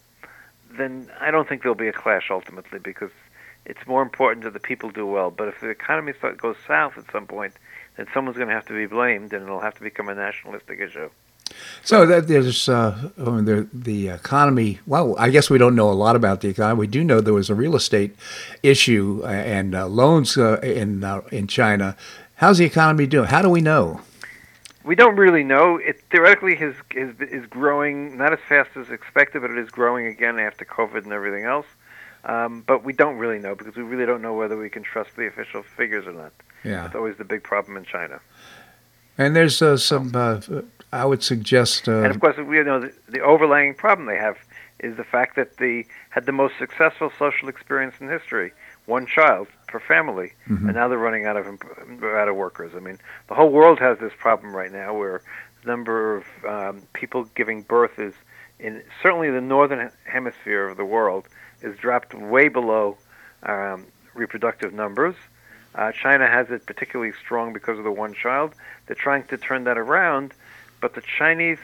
[0.77, 3.11] Then I don't think there'll be a clash ultimately because
[3.67, 5.31] it's more important that the people do well.
[5.31, 7.55] But if the economy goes south at some point,
[7.97, 10.81] then someone's going to have to be blamed, and it'll have to become a nationalistic
[10.81, 11.11] issue.
[11.83, 14.79] So that there's uh, the the economy.
[14.87, 16.79] Well, I guess we don't know a lot about the economy.
[16.79, 18.15] We do know there was a real estate
[18.63, 21.97] issue uh, and uh, loans uh, in uh, in China.
[22.37, 23.29] How's the economy doing?
[23.29, 24.01] How do we know?
[24.83, 25.77] We don't really know.
[25.77, 30.07] It theoretically is, is is growing not as fast as expected, but it is growing
[30.07, 31.67] again after COVID and everything else.
[32.25, 35.17] Um, but we don't really know because we really don't know whether we can trust
[35.17, 36.33] the official figures or not.
[36.65, 38.21] Yeah, that's always the big problem in China.
[39.19, 40.41] And there's uh, some uh,
[40.93, 41.89] I would suggest.
[41.89, 44.39] Uh, and of course, we know the, the overlaying problem they have
[44.81, 48.53] is the fact that they had the most successful social experience in history,
[48.87, 50.67] one child per family, mm-hmm.
[50.67, 52.73] and now they're running out of out of workers.
[52.77, 55.23] I mean, the whole world has this problem right now, where
[55.63, 58.15] the number of um, people giving birth is
[58.59, 61.27] in certainly the northern hemisphere of the world
[61.63, 62.97] is dropped way below
[63.43, 65.15] um, reproductive numbers.
[65.75, 68.55] Uh, China has it particularly strong because of the one child.
[68.87, 70.35] They're trying to turn that around
[70.81, 71.59] but the Chinese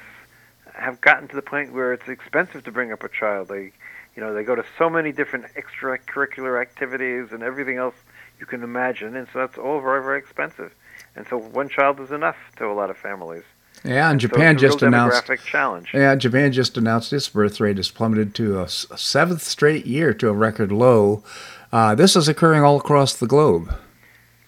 [0.75, 3.49] have gotten to the point where it's expensive to bring up a child.
[3.49, 3.73] They,
[4.17, 7.95] you know, they go to so many different extracurricular activities and everything else
[8.41, 10.75] you can imagine, and so that's all very, very expensive.
[11.15, 13.45] And so one child is enough to a lot of families.
[13.85, 15.31] Yeah, and, and Japan so just announced.
[15.45, 15.91] Challenge.
[15.93, 20.29] Yeah, Japan just announced its birth rate has plummeted to a seventh straight year to
[20.29, 21.23] a record low.
[21.71, 23.75] Uh, this is occurring all across the globe.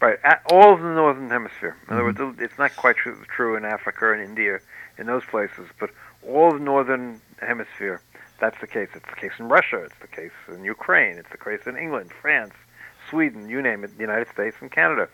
[0.01, 1.77] Right, at all of the northern hemisphere.
[1.89, 2.25] In other mm-hmm.
[2.25, 4.61] words, it's not quite true, true in Africa and India,
[4.97, 5.91] in those places, but
[6.27, 8.01] all the northern hemisphere,
[8.41, 8.89] that's the case.
[8.95, 9.79] It's the case in Russia.
[9.85, 11.19] It's the case in Ukraine.
[11.19, 12.55] It's the case in England, France,
[13.11, 15.09] Sweden, you name it, the United States and Canada.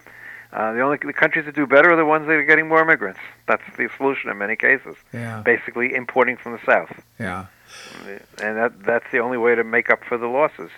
[0.52, 2.80] Uh, the only the countries that do better are the ones that are getting more
[2.80, 3.18] immigrants.
[3.48, 4.94] That's the solution in many cases.
[5.12, 5.42] Yeah.
[5.44, 7.02] Basically, importing from the south.
[7.18, 7.46] Yeah.
[8.40, 10.70] And that that's the only way to make up for the losses.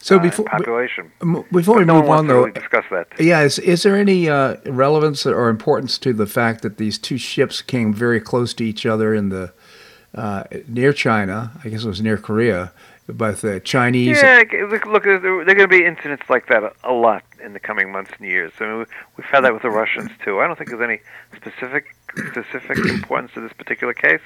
[0.00, 1.12] So uh, before population.
[1.52, 3.08] before we no move on, though, really discuss that.
[3.18, 7.16] Yeah, is, is there any uh, relevance or importance to the fact that these two
[7.16, 9.54] ships came very close to each other in the
[10.14, 11.52] uh, near China?
[11.64, 12.72] I guess it was near Korea,
[13.08, 14.20] both the Chinese.
[14.22, 17.52] Yeah, look, look there are going to be incidents like that a, a lot in
[17.52, 18.52] the coming months and years.
[18.60, 18.86] I mean,
[19.16, 20.40] we've had that with the Russians too.
[20.40, 21.00] I don't think there's any
[21.36, 21.94] specific
[22.30, 24.22] specific importance to this particular case,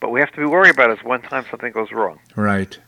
[0.00, 2.18] but we have to be worried about it one time something goes wrong.
[2.36, 2.78] Right.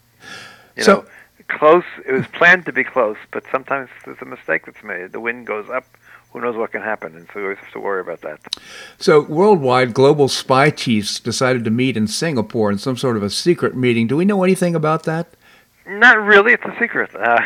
[0.76, 0.95] You so.
[0.95, 1.05] Know,
[1.49, 1.84] close.
[2.07, 5.12] It was planned to be close, but sometimes there's a mistake that's made.
[5.12, 5.84] The wind goes up.
[6.35, 7.14] Who knows what can happen?
[7.14, 8.41] And so we always have to worry about that.
[8.99, 13.30] So, worldwide global spy chiefs decided to meet in Singapore in some sort of a
[13.30, 14.09] secret meeting.
[14.09, 15.28] Do we know anything about that?
[15.87, 16.55] Not really.
[16.55, 17.14] It's a secret.
[17.14, 17.39] Uh,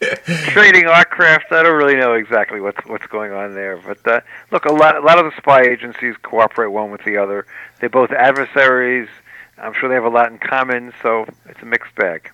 [0.52, 1.52] trading aircraft.
[1.52, 3.76] I don't really know exactly what's what's going on there.
[3.76, 7.18] But uh, look, a lot a lot of the spy agencies cooperate one with the
[7.18, 7.44] other.
[7.80, 9.10] They're both adversaries.
[9.58, 10.94] I'm sure they have a lot in common.
[11.02, 12.30] So it's a mixed bag.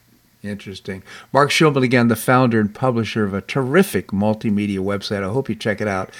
[0.46, 1.02] Interesting.
[1.32, 5.22] Marc Schulman, again, the founder and publisher of a terrific multimedia website.
[5.22, 6.10] I hope you check it out.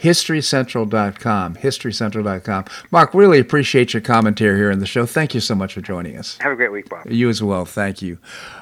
[0.00, 1.56] HistoryCentral.com.
[1.56, 2.64] HistoryCentral.com.
[2.90, 5.06] Marc, really appreciate your commentary here in the show.
[5.06, 6.36] Thank you so much for joining us.
[6.40, 7.10] Have a great week, Bob.
[7.10, 7.64] You as well.
[7.64, 8.18] Thank you.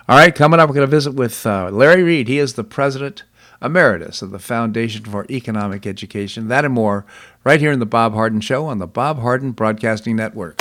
[0.09, 2.29] All right, coming up, we're going to visit with uh, Larry Reed.
[2.29, 3.25] He is the president
[3.62, 6.49] emeritus of the Foundation for Economic Education.
[6.49, 7.05] That and more
[7.43, 10.61] right here in the Bob Harden Show on the Bob Harden Broadcasting Network.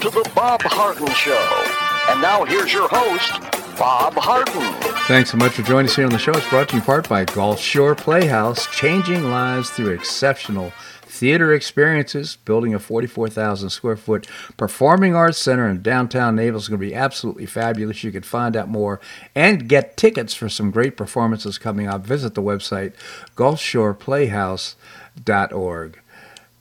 [0.00, 1.64] To the Bob Harden Show.
[2.10, 3.40] And now here's your host,
[3.78, 4.74] Bob Harden.
[5.06, 6.32] Thanks so much for joining us here on the show.
[6.32, 10.72] It's brought to you in part by Gulf Shore Playhouse, changing lives through exceptional
[11.02, 12.36] theater experiences.
[12.44, 16.94] Building a 44,000 square foot performing arts center in downtown Naples is going to be
[16.94, 18.04] absolutely fabulous.
[18.04, 19.00] You can find out more
[19.34, 22.04] and get tickets for some great performances coming up.
[22.04, 22.92] Visit the website
[23.36, 26.00] gulfshoreplayhouse.org.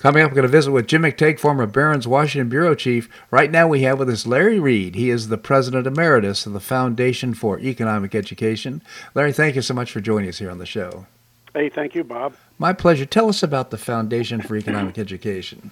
[0.06, 3.10] Coming up, we're going to visit with Jim McTague, former Barron's Washington Bureau Chief.
[3.32, 4.94] Right now, we have with us Larry Reed.
[4.94, 8.84] He is the President Emeritus of the Foundation for Economic Education.
[9.16, 11.08] Larry, thank you so much for joining us here on the show.
[11.56, 12.36] Hey, thank you, Bob.
[12.60, 13.08] My pleasure.
[13.08, 15.72] Tell us about the Foundation for Economic Education.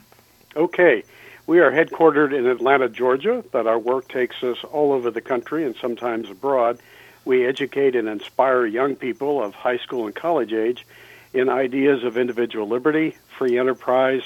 [0.55, 1.03] Okay.
[1.45, 5.63] We are headquartered in Atlanta, Georgia, but our work takes us all over the country
[5.63, 6.79] and sometimes abroad.
[7.23, 10.88] We educate and inspire young people of high school and college age
[11.34, 14.23] in ideas of individual liberty, free enterprise,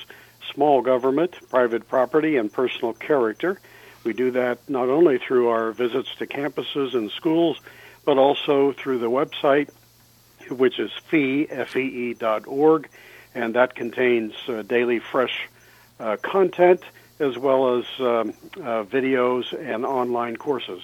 [0.54, 3.60] small government, private property, and personal character.
[4.04, 7.60] We do that not only through our visits to campuses and schools,
[8.06, 9.70] but also through the website,
[10.50, 12.88] which is fee, F-E-E dot org,
[13.36, 15.50] and that contains uh, daily fresh
[16.00, 16.82] uh, content
[17.20, 20.82] as well as um, uh, videos and online courses.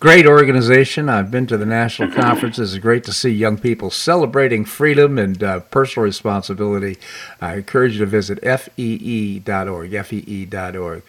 [0.00, 1.08] Great organization.
[1.08, 2.72] I've been to the national conferences.
[2.72, 6.98] It's great to see young people celebrating freedom and uh, personal responsibility.
[7.40, 11.02] I encourage you to visit fee.org, fee.org.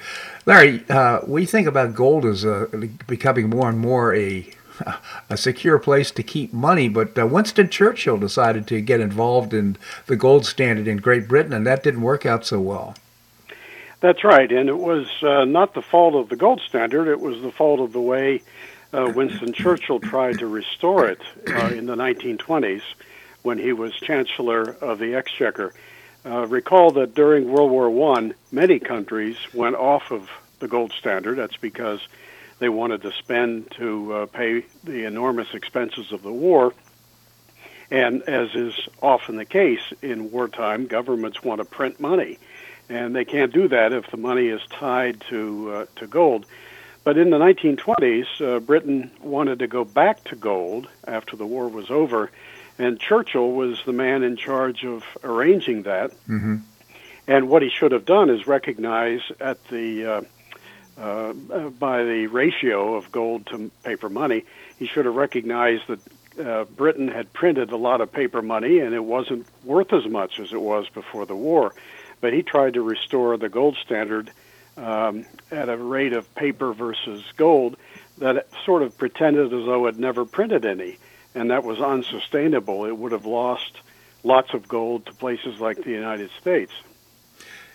[0.48, 2.66] Larry, uh, we think about gold as uh,
[3.06, 4.50] becoming more and more a
[5.30, 9.76] a secure place to keep money, but uh, Winston Churchill decided to get involved in
[10.08, 12.96] the gold standard in Great Britain, and that didn't work out so well.
[14.00, 17.10] That's right, and it was uh, not the fault of the gold standard.
[17.10, 18.42] It was the fault of the way
[18.94, 22.82] uh, Winston Churchill tried to restore it uh, in the 1920s
[23.44, 25.74] when he was Chancellor of the Exchequer.
[26.26, 30.30] Uh, recall that during World War I, many countries went off of
[30.60, 31.38] the gold standard.
[31.38, 32.02] That's because
[32.60, 36.74] they wanted to spend to uh, pay the enormous expenses of the war.
[37.90, 42.38] And as is often the case in wartime, governments want to print money,
[42.88, 46.46] and they can't do that if the money is tied to uh, to gold.
[47.04, 51.68] But in the 1920s, uh, Britain wanted to go back to gold after the war
[51.68, 52.30] was over,
[52.78, 56.12] and Churchill was the man in charge of arranging that.
[56.28, 56.58] Mm-hmm.
[57.28, 60.22] And what he should have done is recognize at the uh,
[61.00, 61.34] uh,
[61.70, 64.44] by the ratio of gold to paper money,
[64.78, 66.00] he should have recognized that
[66.40, 70.40] uh, Britain had printed a lot of paper money and it wasn't worth as much
[70.40, 71.74] as it was before the war.
[72.22, 74.32] But he tried to restore the gold standard
[74.80, 77.78] um, at a rate of paper versus gold
[78.18, 80.98] that sort of pretended as though it never printed any,
[81.36, 82.86] and that was unsustainable.
[82.86, 83.80] It would have lost
[84.24, 86.74] lots of gold to places like the United States.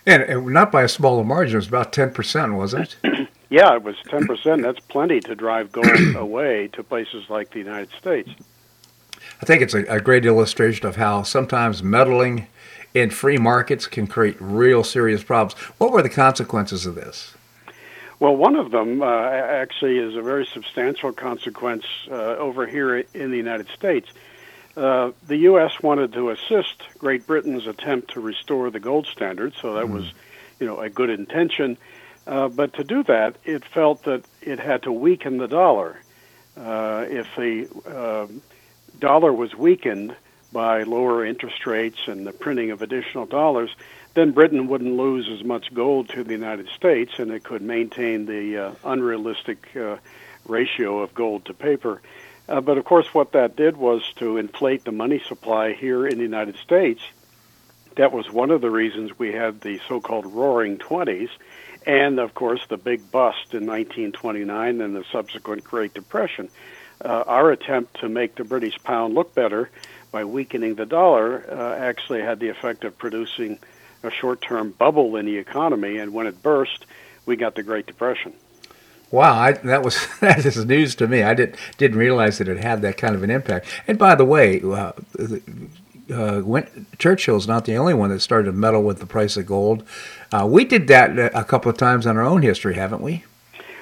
[0.05, 1.55] And, and not by a smaller margin.
[1.55, 3.29] It was about ten percent, wasn't it?
[3.49, 4.61] yeah, it was ten percent.
[4.61, 8.29] That's plenty to drive gold away to places like the United States.
[9.41, 12.47] I think it's a, a great illustration of how sometimes meddling
[12.95, 15.53] in free markets can create real serious problems.
[15.77, 17.35] What were the consequences of this?
[18.19, 23.29] Well, one of them uh, actually is a very substantial consequence uh, over here in
[23.29, 24.09] the United States.
[24.77, 25.83] Uh, the U.S.
[25.83, 29.91] wanted to assist Great Britain's attempt to restore the gold standard, so that mm.
[29.91, 30.13] was,
[30.61, 31.77] you know, a good intention.
[32.25, 35.99] Uh, but to do that, it felt that it had to weaken the dollar.
[36.55, 38.41] Uh, if the um,
[38.99, 40.15] dollar was weakened
[40.55, 43.69] by lower interest rates and the printing of additional dollars,
[44.13, 48.25] then Britain wouldn't lose as much gold to the United States, and it could maintain
[48.25, 49.97] the uh, unrealistic uh,
[50.47, 52.01] ratio of gold to paper.
[52.47, 56.17] Uh, but of course, what that did was to inflate the money supply here in
[56.17, 57.01] the United States.
[57.97, 61.29] That was one of the reasons we had the so called roaring 20s,
[61.85, 66.47] and of course, the big bust in 1929 and the subsequent Great Depression.
[67.03, 69.69] Uh, our attempt to make the British pound look better
[70.15, 73.59] by weakening the dollar uh, actually had the effect of producing
[74.01, 76.85] a short term bubble in the economy, and when it burst,
[77.25, 78.31] we got the Great Depression.
[79.11, 81.21] Wow, I, that was that is news to me.
[81.21, 83.67] I didn't didn't realize that it had that kind of an impact.
[83.89, 84.93] And by the way, uh,
[86.13, 89.45] uh, when, Churchill's not the only one that started to meddle with the price of
[89.45, 89.83] gold.
[90.31, 93.25] Uh, we did that a couple of times in our own history, haven't we?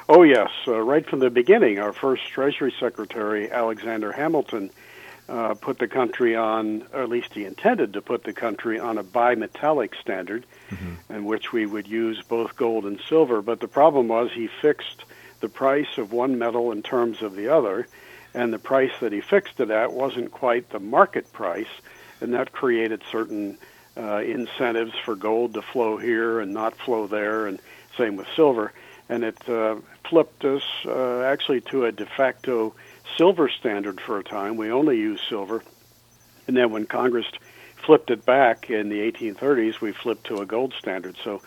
[0.09, 1.77] Oh yes, uh, right from the beginning.
[1.77, 4.71] Our first Treasury Secretary, Alexander Hamilton,
[5.29, 8.97] uh, put the country on, or at least he intended to put the country on
[8.97, 11.13] a bimetallic standard, mm-hmm.
[11.13, 13.41] in which we would use both gold and silver.
[13.41, 15.05] But the problem was he fixed
[15.39, 17.87] the price of one metal in terms of the other,
[18.33, 21.67] and the price that he fixed it at wasn't quite the market price,
[22.19, 23.57] and that created certain
[23.95, 27.59] uh, incentives for gold to flow here and not flow there, and
[27.97, 28.73] same with silver.
[29.09, 29.75] And it uh,
[30.09, 32.73] flipped us uh, actually to a de facto
[33.17, 34.57] silver standard for a time.
[34.57, 35.63] We only used silver.
[36.47, 37.25] And then when Congress
[37.85, 41.17] flipped it back in the 1830s, we flipped to a gold standard.
[41.23, 41.41] So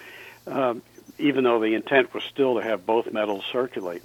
[0.46, 0.82] um,
[1.18, 4.02] even though the intent was still to have both metals circulate.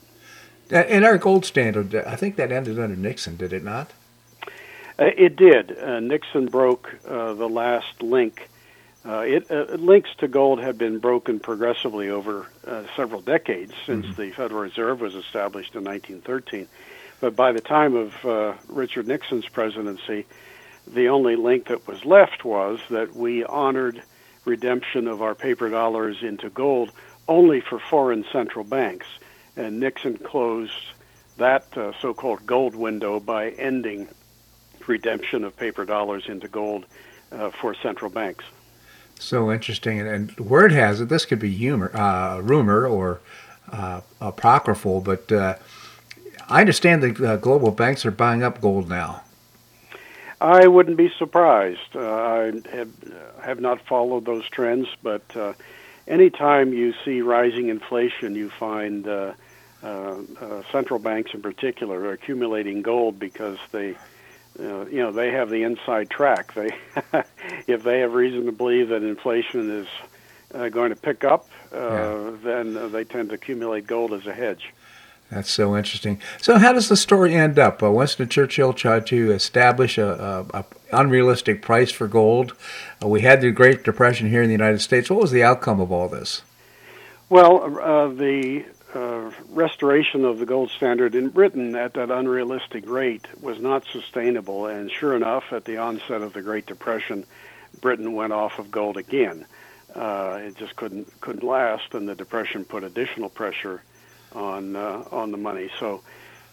[0.70, 3.92] And our gold standard, I think that ended under Nixon, did it not?
[4.98, 5.78] Uh, it did.
[5.78, 8.50] Uh, Nixon broke uh, the last link.
[9.04, 14.06] Uh, it, uh, links to gold had been broken progressively over uh, several decades since
[14.06, 14.22] mm-hmm.
[14.22, 16.68] the Federal Reserve was established in 1913.
[17.22, 20.26] But by the time of Richard Nixon's presidency,
[20.88, 24.02] the only link that was left was that we honored
[24.46, 26.92] redemption of our paper dollars into gold
[27.28, 29.06] only for foreign central banks.
[29.56, 30.74] And Nixon closed
[31.38, 34.08] that uh, so called gold window by ending
[34.88, 36.86] redemption of paper dollars into gold
[37.32, 38.44] uh, for central banks.
[39.20, 40.00] So interesting.
[40.00, 43.22] And, and, word has it, this could be humor, uh, rumor or
[43.72, 45.56] uh, apocryphal, but uh,
[46.52, 49.24] I understand the uh, global banks are buying up gold now.
[50.42, 51.96] I wouldn't be surprised.
[51.96, 52.90] Uh, I have,
[53.42, 55.54] have not followed those trends, but uh,
[56.10, 59.34] anytime you see rising inflation, you find uh,
[59.82, 63.96] uh, uh, central banks in particular are accumulating gold because they,
[64.60, 66.54] uh, you know, they have the inside track.
[66.54, 66.72] They,
[67.68, 69.88] if they have reason to believe that inflation is
[70.54, 72.32] uh, going to pick up, uh, yeah.
[72.44, 74.74] then uh, they tend to accumulate gold as a hedge.
[75.32, 76.20] That's so interesting.
[76.42, 77.82] So, how does the story end up?
[77.82, 82.54] Uh, Winston Churchill tried to establish a, a, a unrealistic price for gold.
[83.02, 85.10] Uh, we had the Great Depression here in the United States.
[85.10, 86.42] What was the outcome of all this?
[87.30, 93.26] Well, uh, the uh, restoration of the gold standard in Britain at that unrealistic rate
[93.42, 94.66] was not sustainable.
[94.66, 97.26] And sure enough, at the onset of the Great Depression,
[97.80, 99.46] Britain went off of gold again.
[99.96, 103.82] Uh, it just couldn't couldn't last, and the depression put additional pressure
[104.34, 105.70] on uh, on the money.
[105.80, 106.02] So,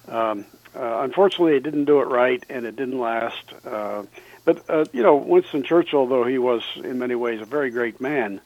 [0.09, 3.45] um, uh, unfortunately, it didn't do it right, and it didn't last.
[3.65, 4.05] Uh,
[4.45, 8.01] but uh, you know, Winston Churchill, though he was in many ways a very great
[8.01, 8.41] man,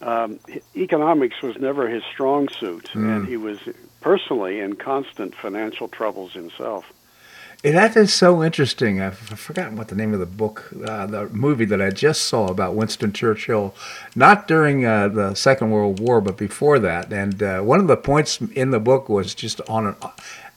[0.00, 0.38] um,
[0.74, 3.16] economics was never his strong suit, mm.
[3.16, 3.58] and he was
[4.00, 6.92] personally in constant financial troubles himself.
[7.72, 9.00] That is so interesting.
[9.00, 12.46] I've forgotten what the name of the book, uh, the movie that I just saw
[12.46, 13.74] about Winston Churchill,
[14.14, 17.12] not during uh, the Second World War, but before that.
[17.12, 19.96] And uh, one of the points in the book was just on an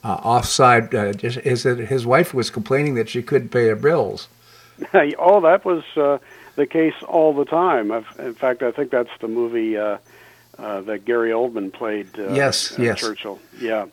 [0.03, 3.75] uh, offside, uh, just, is that his wife was complaining that she couldn't pay her
[3.75, 4.27] bills.
[4.93, 6.19] oh, that was uh,
[6.57, 7.91] the case all the time.
[7.91, 12.09] I've, in fact, I think that's the movie that Gary Oldman played.
[12.15, 12.99] yes, yes.
[12.99, 13.39] Churchill.
[13.59, 13.87] Yeah.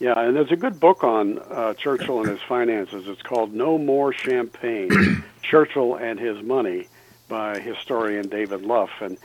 [0.00, 3.06] Yeah, and there's a good book on uh, Churchill and his finances.
[3.06, 6.88] It's called No More Champagne Churchill and His Money
[7.28, 8.88] by historian David Lough.
[9.00, 9.18] And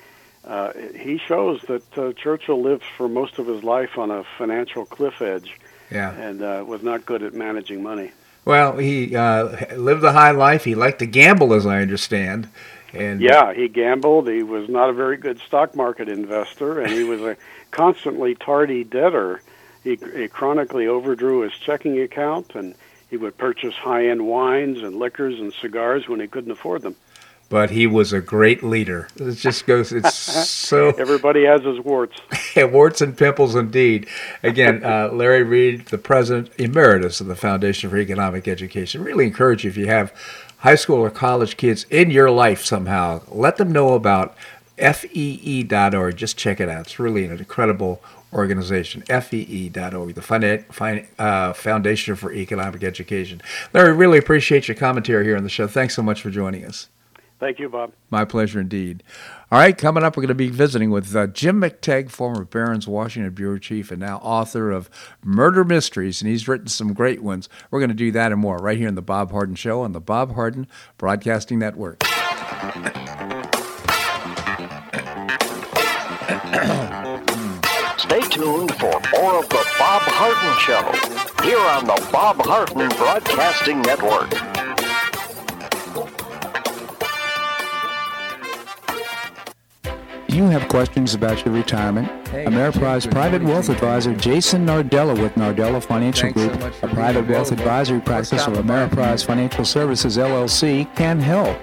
[0.46, 4.86] uh, he shows that uh, Churchill lived for most of his life on a financial
[4.86, 5.60] cliff edge
[5.92, 6.12] yeah.
[6.14, 8.12] and uh, was not good at managing money.
[8.46, 10.64] Well, he uh, lived a high life.
[10.64, 12.48] He liked to gamble, as I understand.
[12.94, 14.28] And yeah, he gambled.
[14.28, 17.38] He was not a very good stock market investor, and he was a
[17.70, 19.42] constantly tardy debtor
[19.84, 22.76] he, he chronically overdrew his checking account, and
[23.10, 26.96] he would purchase high-end wines and liquors and cigars when he couldn't afford them.
[27.50, 29.08] But he was a great leader.
[29.16, 29.92] It just goes.
[29.92, 30.14] It's
[30.50, 30.90] so.
[30.92, 32.20] Everybody has his warts.
[32.56, 34.08] warts and pimples, indeed.
[34.44, 39.04] Again, uh, Larry Reed, the president emeritus of the Foundation for Economic Education.
[39.04, 40.14] Really encourage you if you have
[40.60, 44.36] high school or college kids in your life somehow, let them know about
[44.78, 46.16] fee.org.
[46.16, 46.82] Just check it out.
[46.82, 48.02] It's really an incredible
[48.34, 53.42] organization, fee.org, the uh, Foundation for Economic Education.
[53.74, 55.68] Larry, really appreciate your commentary here on the show.
[55.68, 56.90] Thanks so much for joining us.
[57.40, 57.94] Thank you, Bob.
[58.10, 59.02] My pleasure indeed.
[59.50, 62.88] All right, coming up, we're going to be visiting with uh, Jim McTague, former Barron's
[62.88, 64.90] Washington Bureau Chief and now author of
[65.24, 67.48] Murder Mysteries, and he's written some great ones.
[67.72, 69.94] We're going to do that and more right here on the Bob Harden Show on
[69.94, 70.68] the Bob Harden
[70.98, 72.04] Broadcasting Network.
[78.40, 84.32] Tuned for more of the Bob Harden Show here on the Bob Harden Broadcasting Network.
[90.30, 92.08] You have questions about your retirement?
[92.30, 97.52] Hey, Ameriprise Private Wealth Advisor Jason Nardella with Nardella Financial Group, so a private wealth
[97.52, 101.58] advisory practice of Ameriprise Financial Services LLC, can help.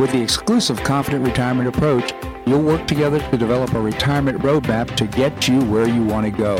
[0.00, 2.12] With the exclusive Confident Retirement Approach,
[2.46, 6.30] you'll work together to develop a retirement roadmap to get you where you want to
[6.30, 6.56] go.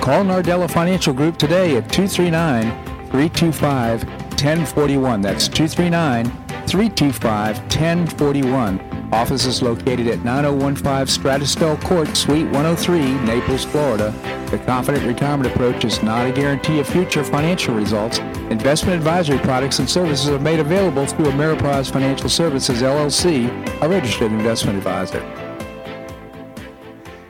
[0.00, 2.70] Call Nardella Financial Group today at 239
[3.10, 5.20] 325 1041.
[5.20, 6.24] That's 239
[6.66, 14.12] 325 1041 Office is located at 9015 Strada Stell Court, Suite 103, Naples, Florida.
[14.50, 18.18] The Confident Retirement Approach is not a guarantee of future financial results.
[18.50, 23.48] Investment advisory products and services are made available through Ameriprise Financial Services, LLC,
[23.82, 25.20] a registered investment advisor.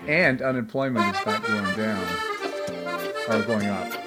[0.06, 2.06] And unemployment is not going down
[3.30, 4.05] or going up.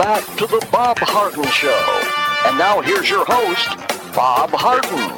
[0.00, 2.48] Back to the Bob Harden Show.
[2.48, 3.68] And now here's your host,
[4.14, 5.14] Bob Harden.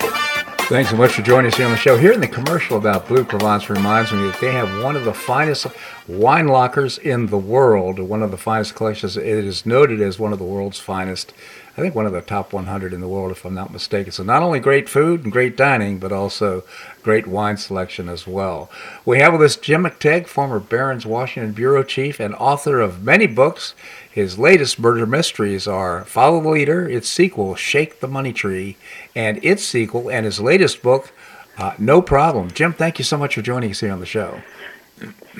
[0.66, 1.97] Thanks so much for joining us here on the show.
[1.97, 5.14] Here in the commercial about Blue Provence reminds me that they have one of the
[5.14, 5.68] finest
[6.09, 9.16] wine lockers in the world, one of the finest collections.
[9.16, 11.33] It is noted as one of the world's finest
[11.74, 14.12] I think one of the top 100 in the world, if I'm not mistaken.
[14.12, 16.64] So not only great food and great dining, but also
[17.03, 18.70] great wine selection as well.
[19.07, 23.26] We have with us Jim McTague, former Barron's Washington bureau chief and author of many
[23.26, 23.74] books.
[24.13, 28.77] His latest murder mysteries are Follow the Leader, its sequel, Shake the Money Tree,
[29.17, 31.13] and its sequel, and his latest book,
[31.57, 32.51] uh, No Problem.
[32.51, 34.43] Jim, thank you so much for joining us here on the show.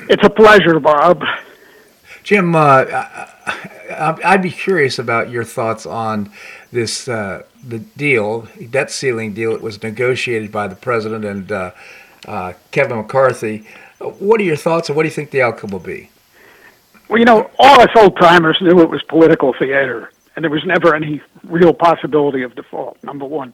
[0.09, 1.23] It's a pleasure, Bob.
[2.23, 2.85] Jim, uh,
[3.91, 6.33] I'd be curious about your thoughts on
[6.70, 11.70] this uh, the deal, debt ceiling deal that was negotiated by the president and uh,
[12.27, 13.66] uh, Kevin McCarthy.
[13.99, 16.09] What are your thoughts, and what do you think the outcome will be?
[17.12, 20.64] Well, you know, all us old timers knew it was political theater, and there was
[20.64, 22.96] never any real possibility of default.
[23.04, 23.52] Number one.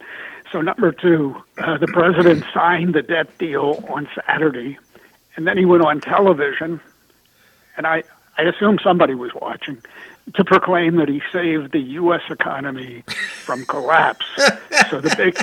[0.52, 4.78] So, number two, uh, the president signed the debt deal on Saturday,
[5.34, 6.80] and then he went on television,
[7.76, 8.04] and I,
[8.36, 9.82] I assume somebody was watching,
[10.34, 12.22] to proclaim that he saved the U.S.
[12.30, 13.02] economy
[13.42, 14.24] from collapse.
[14.88, 15.36] so the big,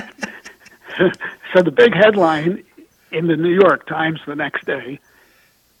[1.52, 2.64] so the big headline
[3.12, 5.00] in the New York Times the next day,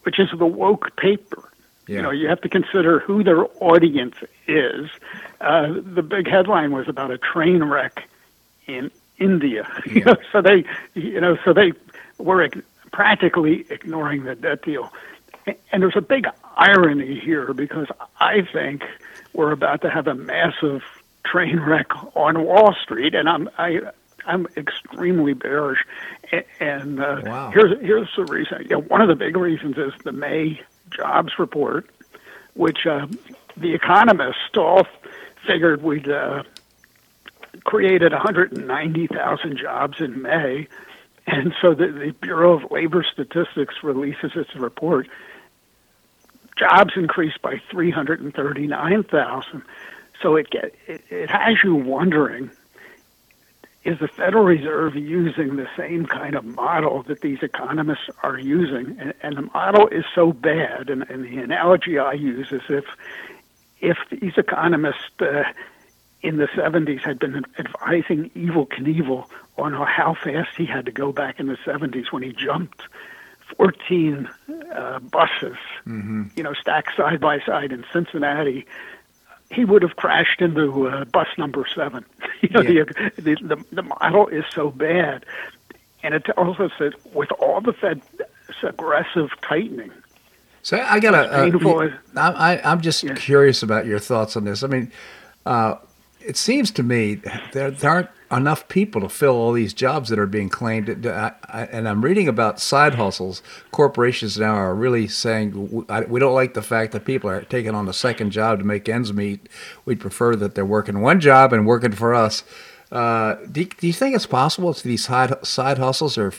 [0.02, 1.50] which is the woke paper.
[1.86, 1.96] Yeah.
[1.96, 4.16] You know, you have to consider who their audience
[4.48, 4.90] is.
[5.40, 8.08] Uh, the big headline was about a train wreck
[8.66, 9.68] in India.
[9.86, 9.92] Yeah.
[9.94, 10.64] You know, so they,
[10.94, 11.72] you know, so they
[12.18, 12.48] were
[12.92, 14.92] practically ignoring the debt deal.
[15.70, 16.26] And there's a big
[16.56, 17.86] irony here because
[18.18, 18.82] I think
[19.32, 20.82] we're about to have a massive
[21.24, 23.80] train wreck on Wall Street, and I'm I
[24.26, 25.84] I'm extremely bearish.
[26.58, 27.50] And uh, wow.
[27.52, 28.62] here's here's the reason.
[28.62, 30.60] You know, one of the big reasons is the May
[30.90, 31.88] jobs report,
[32.54, 33.06] which uh,
[33.56, 34.86] the economists all
[35.46, 36.42] figured we'd uh,
[37.64, 40.68] created 190,000 jobs in May.
[41.26, 45.08] And so the, the Bureau of Labor Statistics releases its report
[46.56, 49.62] jobs increased by 339,000.
[50.22, 52.50] So it, get, it, it has you wondering
[53.86, 58.98] is the Federal Reserve using the same kind of model that these economists are using?
[58.98, 62.84] And, and the model is so bad, and, and, the analogy I use is if
[63.80, 65.44] if these economists uh,
[66.22, 71.12] in the 70s had been advising Evel Knievel on how fast he had to go
[71.12, 72.82] back in the 70s when he jumped
[73.56, 74.28] 14
[74.74, 75.56] uh, buses,
[75.86, 76.24] mm-hmm.
[76.34, 78.66] you know, stacked side by side in Cincinnati,
[79.50, 82.04] he would have crashed into uh, bus number seven.
[82.40, 82.84] you know, yeah.
[83.16, 85.24] the, the, the model is so bad,
[86.02, 88.04] and it tells us that with all the Fed's
[88.62, 89.92] aggressive tightening.
[90.62, 91.96] So I got a.
[92.16, 93.14] I, I'm just yeah.
[93.14, 94.64] curious about your thoughts on this.
[94.64, 94.90] I mean,
[95.44, 95.76] uh,
[96.20, 97.20] it seems to me
[97.52, 100.88] there, there aren't enough people to fill all these jobs that are being claimed.
[100.88, 103.42] And I'm reading about side hustles.
[103.70, 107.88] Corporations now are really saying we don't like the fact that people are taking on
[107.88, 109.48] a second job to make ends meet.
[109.84, 112.42] We'd prefer that they're working one job and working for us.
[112.90, 116.32] Uh, do, do, you think it's possible that these side, side hustles are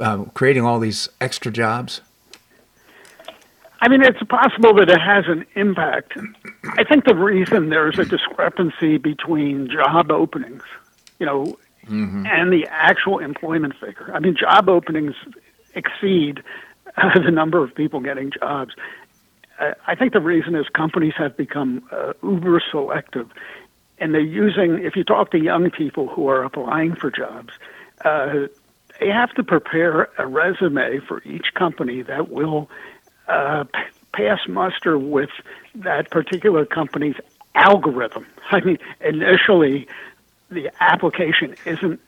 [0.00, 2.02] um, creating all these extra jobs?
[3.80, 6.16] I mean, it's possible that it has an impact.
[6.64, 10.62] I think the reason there's a discrepancy between job openings
[11.22, 11.56] you know,
[11.86, 12.26] mm-hmm.
[12.26, 14.12] and the actual employment figure.
[14.12, 15.14] I mean, job openings
[15.72, 16.42] exceed
[16.96, 18.74] uh, the number of people getting jobs.
[19.60, 23.30] Uh, I think the reason is companies have become uh, uber selective,
[23.98, 24.80] and they're using.
[24.82, 27.52] If you talk to young people who are applying for jobs,
[28.04, 28.48] uh,
[28.98, 32.68] they have to prepare a resume for each company that will
[33.28, 33.80] uh, p-
[34.12, 35.30] pass muster with
[35.76, 37.14] that particular company's
[37.54, 38.26] algorithm.
[38.50, 39.86] I mean, initially
[40.52, 42.00] the application isn't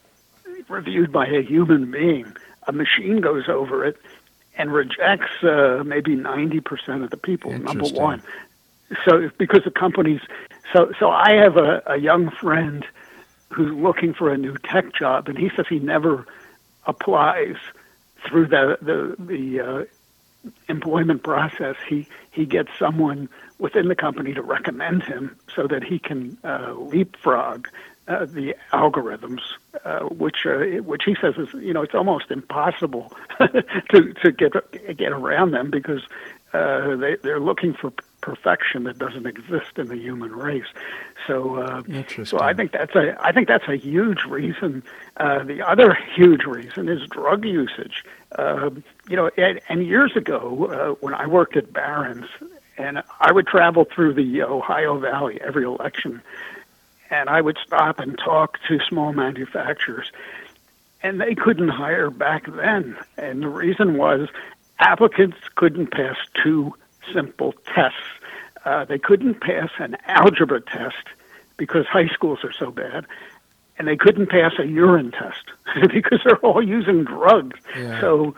[0.68, 2.32] reviewed by a human being.
[2.66, 3.96] A machine goes over it
[4.56, 8.22] and rejects uh, maybe 90% of the people, number one.
[9.04, 10.20] So, because the companies,
[10.72, 12.86] so, so I have a, a young friend
[13.50, 16.26] who's looking for a new tech job, and he says he never
[16.86, 17.56] applies
[18.26, 19.84] through the, the, the uh,
[20.68, 21.76] employment process.
[21.88, 23.28] He, he gets someone
[23.58, 27.68] within the company to recommend him so that he can uh, leapfrog
[28.06, 29.40] uh, the algorithms,
[29.84, 34.52] uh, which uh, which he says is you know it's almost impossible to to get
[34.96, 36.02] get around them because
[36.52, 40.66] uh, they they're looking for perfection that doesn't exist in the human race.
[41.26, 41.82] So uh,
[42.24, 44.82] so I think that's a I think that's a huge reason.
[45.16, 48.04] Uh, the other huge reason is drug usage.
[48.36, 48.70] Uh,
[49.08, 52.26] you know, and, and years ago uh, when I worked at Barron's,
[52.76, 56.22] and I would travel through the Ohio Valley every election
[57.14, 60.10] and I would stop and talk to small manufacturers.
[61.00, 62.96] And they couldn't hire back then.
[63.16, 64.28] And the reason was
[64.80, 66.74] applicants couldn't pass two
[67.12, 67.98] simple tests.
[68.64, 71.06] Uh, they couldn't pass an algebra test
[71.56, 73.06] because high schools are so bad,
[73.78, 75.44] and they couldn't pass a urine test
[75.92, 77.60] because they're all using drugs.
[77.76, 78.00] Yeah.
[78.00, 78.34] So,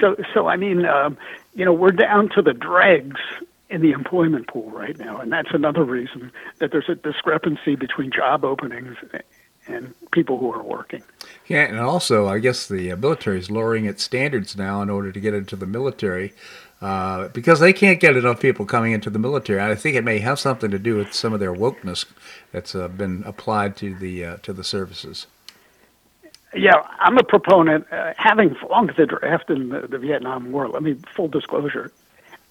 [0.00, 1.18] so, so I mean, um,
[1.54, 3.20] you know, we're down to the dregs
[3.70, 8.10] in the employment pool right now, and that's another reason that there's a discrepancy between
[8.10, 8.96] job openings
[9.66, 11.02] and people who are working.
[11.46, 15.20] Yeah, and also, I guess the military is lowering its standards now in order to
[15.20, 16.34] get into the military.
[16.80, 19.60] Uh, because they can't get enough people coming into the military.
[19.60, 22.06] I think it may have something to do with some of their wokeness
[22.52, 25.26] that's uh, been applied to the uh, to the services.
[26.54, 27.86] Yeah, I'm a proponent.
[27.92, 31.92] Uh, having flunked the draft in the, the, Vietnam War, let me full disclosure.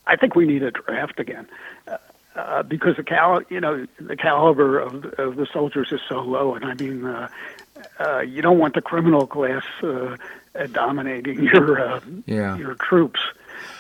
[0.10, 1.48] I think we need a draft again.
[1.88, 1.98] Uh,
[2.36, 6.56] uh, because the cal, you know, the caliber of, of the soldiers is so low,
[6.56, 7.28] and I mean, uh,
[8.00, 10.16] uh, you don't want the criminal class uh,
[10.72, 12.58] dominating your uh, yeah.
[12.58, 13.20] your troops.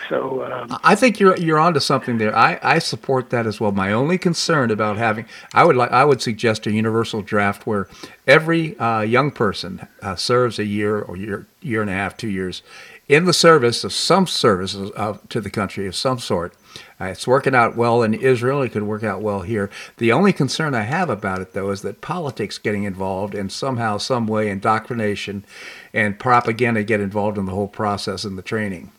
[0.10, 2.36] So um, I think you're you're onto something there.
[2.36, 3.72] I, I support that as well.
[3.72, 7.88] My only concern about having I would like I would suggest a universal draft where
[8.28, 12.30] every uh, young person uh, serves a year or year year and a half, two
[12.30, 12.64] years
[13.10, 16.54] in the service of some service uh, to the country of some sort.
[17.02, 18.62] Uh, it's working out well in Israel.
[18.62, 19.70] It could work out well here.
[19.98, 23.98] The only concern I have about it, though, is that politics getting involved and somehow,
[23.98, 25.44] some way, indoctrination
[25.92, 28.92] and propaganda get involved in the whole process and the training.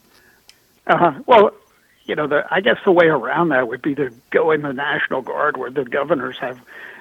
[0.87, 1.13] Uh-huh.
[1.25, 1.51] Well,
[2.03, 4.73] you know, the, I guess the way around that would be to go in the
[4.73, 6.59] National Guard where the governors have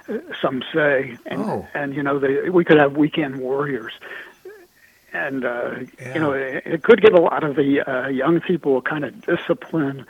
[0.09, 1.67] uh, some say, and, oh.
[1.75, 3.95] and you know, they, we could have weekend warriors.
[5.13, 6.15] And uh, yeah.
[6.15, 9.21] you know, it, it could give a lot of the uh, young people kind of
[9.23, 10.07] discipline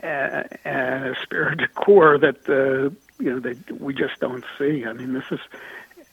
[0.00, 4.84] and, and a spirit of core that uh, you know that we just don't see.
[4.84, 5.40] I mean, this is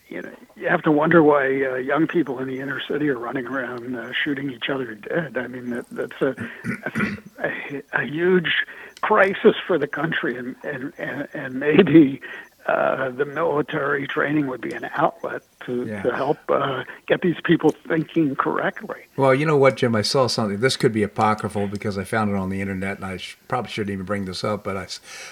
[0.09, 3.17] you know, you have to wonder why uh, young people in the inner city are
[3.17, 5.37] running around uh, shooting each other dead.
[5.37, 6.35] I mean, that, that's a,
[6.83, 6.99] that's
[7.39, 8.65] a, a huge
[9.01, 12.21] crisis for the country, and and and, and maybe
[12.67, 16.01] uh, the military training would be an outlet to, yeah.
[16.03, 19.01] to help uh, get these people thinking correctly.
[19.15, 19.95] Well, you know what, Jim?
[19.95, 20.59] I saw something.
[20.59, 23.71] This could be apocryphal because I found it on the internet, and I sh- probably
[23.71, 24.63] shouldn't even bring this up.
[24.63, 24.87] But I,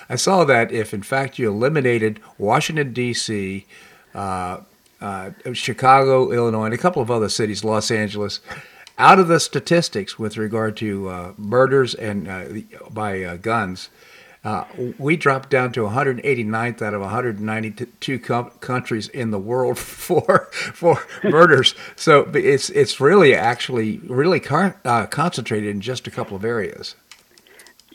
[0.10, 3.66] I saw that if, in fact, you eliminated Washington D.C
[4.16, 4.62] uh,
[5.02, 8.40] uh, Chicago, Illinois, and a couple of other cities, Los Angeles,
[8.98, 12.46] out of the statistics with regard to uh, murders and uh,
[12.90, 13.90] by uh, guns.
[14.46, 14.64] Uh,
[15.00, 21.04] we dropped down to 189th out of 192 com- countries in the world for for
[21.24, 21.74] murders.
[21.96, 24.80] So it's it's really actually really car-
[25.10, 26.96] concentrated in just a couple of areas.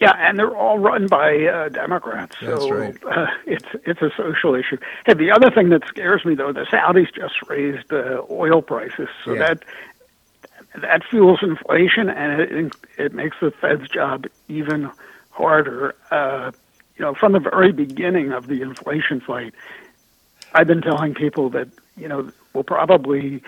[0.01, 2.35] Yeah, and they're all run by uh, Democrats.
[2.41, 2.97] So right.
[3.05, 4.79] uh, it's it's a social issue.
[5.07, 9.09] Hey, the other thing that scares me though, the Saudis just raised uh, oil prices,
[9.25, 9.39] so yeah.
[9.39, 9.65] that
[10.81, 14.91] that fuels inflation, and it it makes the Fed's job even
[15.31, 15.95] harder.
[16.11, 16.53] Uh,
[16.97, 19.55] you know, from the very beginning of the inflation fight,
[20.53, 23.43] I've been telling people that you know we'll probably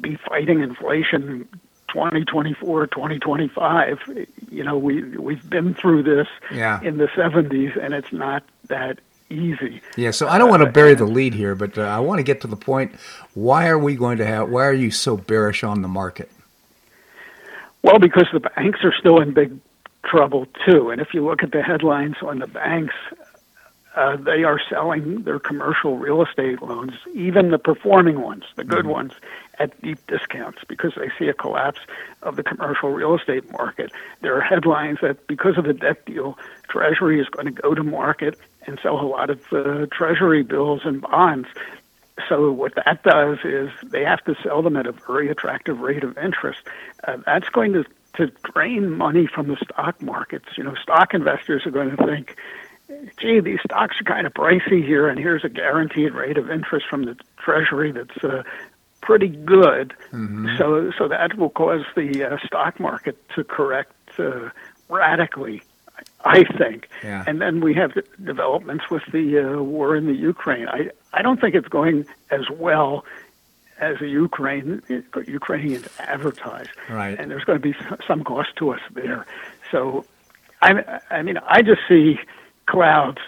[0.00, 1.48] be fighting inflation
[1.88, 4.26] 2024, 2025.
[4.50, 6.80] You know, we we've been through this yeah.
[6.82, 8.98] in the 70s, and it's not that
[9.30, 9.80] easy.
[9.96, 12.22] Yeah, so I don't want to bury the lead here, but uh, I want to
[12.22, 12.94] get to the point.
[13.34, 14.50] Why are we going to have?
[14.50, 16.30] Why are you so bearish on the market?
[17.82, 19.58] Well, because the banks are still in big
[20.04, 22.94] trouble too, and if you look at the headlines on the banks,
[23.96, 28.80] uh, they are selling their commercial real estate loans, even the performing ones, the good
[28.80, 28.88] mm-hmm.
[28.88, 29.12] ones,
[29.60, 31.80] at deep discounts because they see a collapse
[32.22, 33.92] of the commercial real estate market.
[34.20, 36.36] There are headlines that because of the debt deal,
[36.68, 38.36] Treasury is going to go to market
[38.66, 41.46] and sell a lot of uh, Treasury bills and bonds.
[42.28, 46.02] So what that does is they have to sell them at a very attractive rate
[46.02, 46.60] of interest.
[47.06, 47.84] Uh, that's going to
[48.16, 50.46] to drain money from the stock markets.
[50.56, 52.36] You know, stock investors are going to think,
[53.18, 56.86] gee, these stocks are kind of pricey here, and here's a guaranteed rate of interest
[56.88, 58.42] from the Treasury that's uh,
[59.00, 59.94] pretty good.
[60.12, 60.56] Mm-hmm.
[60.58, 64.50] So so that will cause the uh, stock market to correct uh,
[64.88, 65.62] radically.
[66.24, 67.22] I think, yeah.
[67.26, 67.92] and then we have
[68.24, 70.68] developments with the uh, war in the Ukraine.
[70.68, 73.04] I I don't think it's going as well
[73.78, 77.18] as the Ukraine uh, Ukrainians advertise, right.
[77.18, 77.74] and there's going to be
[78.06, 79.26] some cost to us there.
[79.70, 80.04] So,
[80.62, 82.18] I I mean I just see
[82.66, 83.18] clouds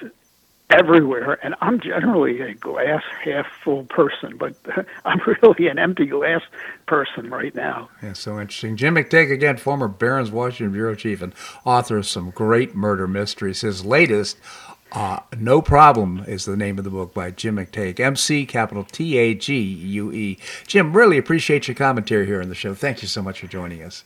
[0.71, 1.39] everywhere.
[1.45, 4.55] And I'm generally a glass half full person, but
[5.05, 6.43] I'm really an empty glass
[6.87, 7.89] person right now.
[8.03, 8.77] Yeah, so interesting.
[8.77, 11.35] Jim McTague, again, former Barron's Washington Bureau Chief and
[11.65, 13.61] author of some great murder mysteries.
[13.61, 14.39] His latest,
[14.93, 19.18] uh, No Problem, is the name of the book by Jim McTague, MC capital T
[19.18, 20.39] A G U E.
[20.66, 22.74] Jim, really appreciate your commentary here on the show.
[22.74, 24.05] Thank you so much for joining us.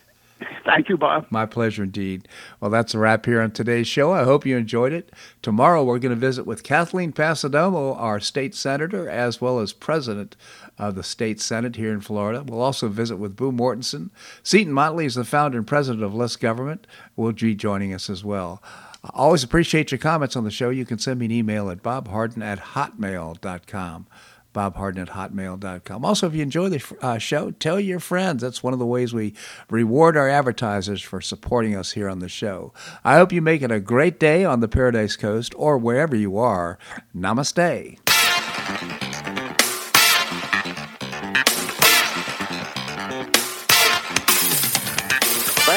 [0.64, 1.26] Thank you, Bob.
[1.30, 2.28] My pleasure indeed.
[2.60, 4.12] Well, that's a wrap here on today's show.
[4.12, 5.12] I hope you enjoyed it.
[5.42, 10.36] Tomorrow, we're going to visit with Kathleen Passidomo, our state senator, as well as president
[10.78, 12.42] of the state senate here in Florida.
[12.46, 14.10] We'll also visit with Boo Mortenson.
[14.42, 16.86] Seton Motley is the founder and president of Less Government.
[17.16, 18.62] Will be joining us as well.
[19.02, 20.70] I always appreciate your comments on the show.
[20.70, 24.06] You can send me an email at bobharden at hotmail.com
[24.54, 26.04] bobharden at hotmail.com.
[26.04, 28.42] Also, if you enjoy the uh, show, tell your friends.
[28.42, 29.34] That's one of the ways we
[29.68, 32.72] reward our advertisers for supporting us here on the show.
[33.04, 36.36] I hope you make it a great day on the Paradise Coast or wherever you
[36.38, 36.78] are.
[37.14, 37.98] Namaste.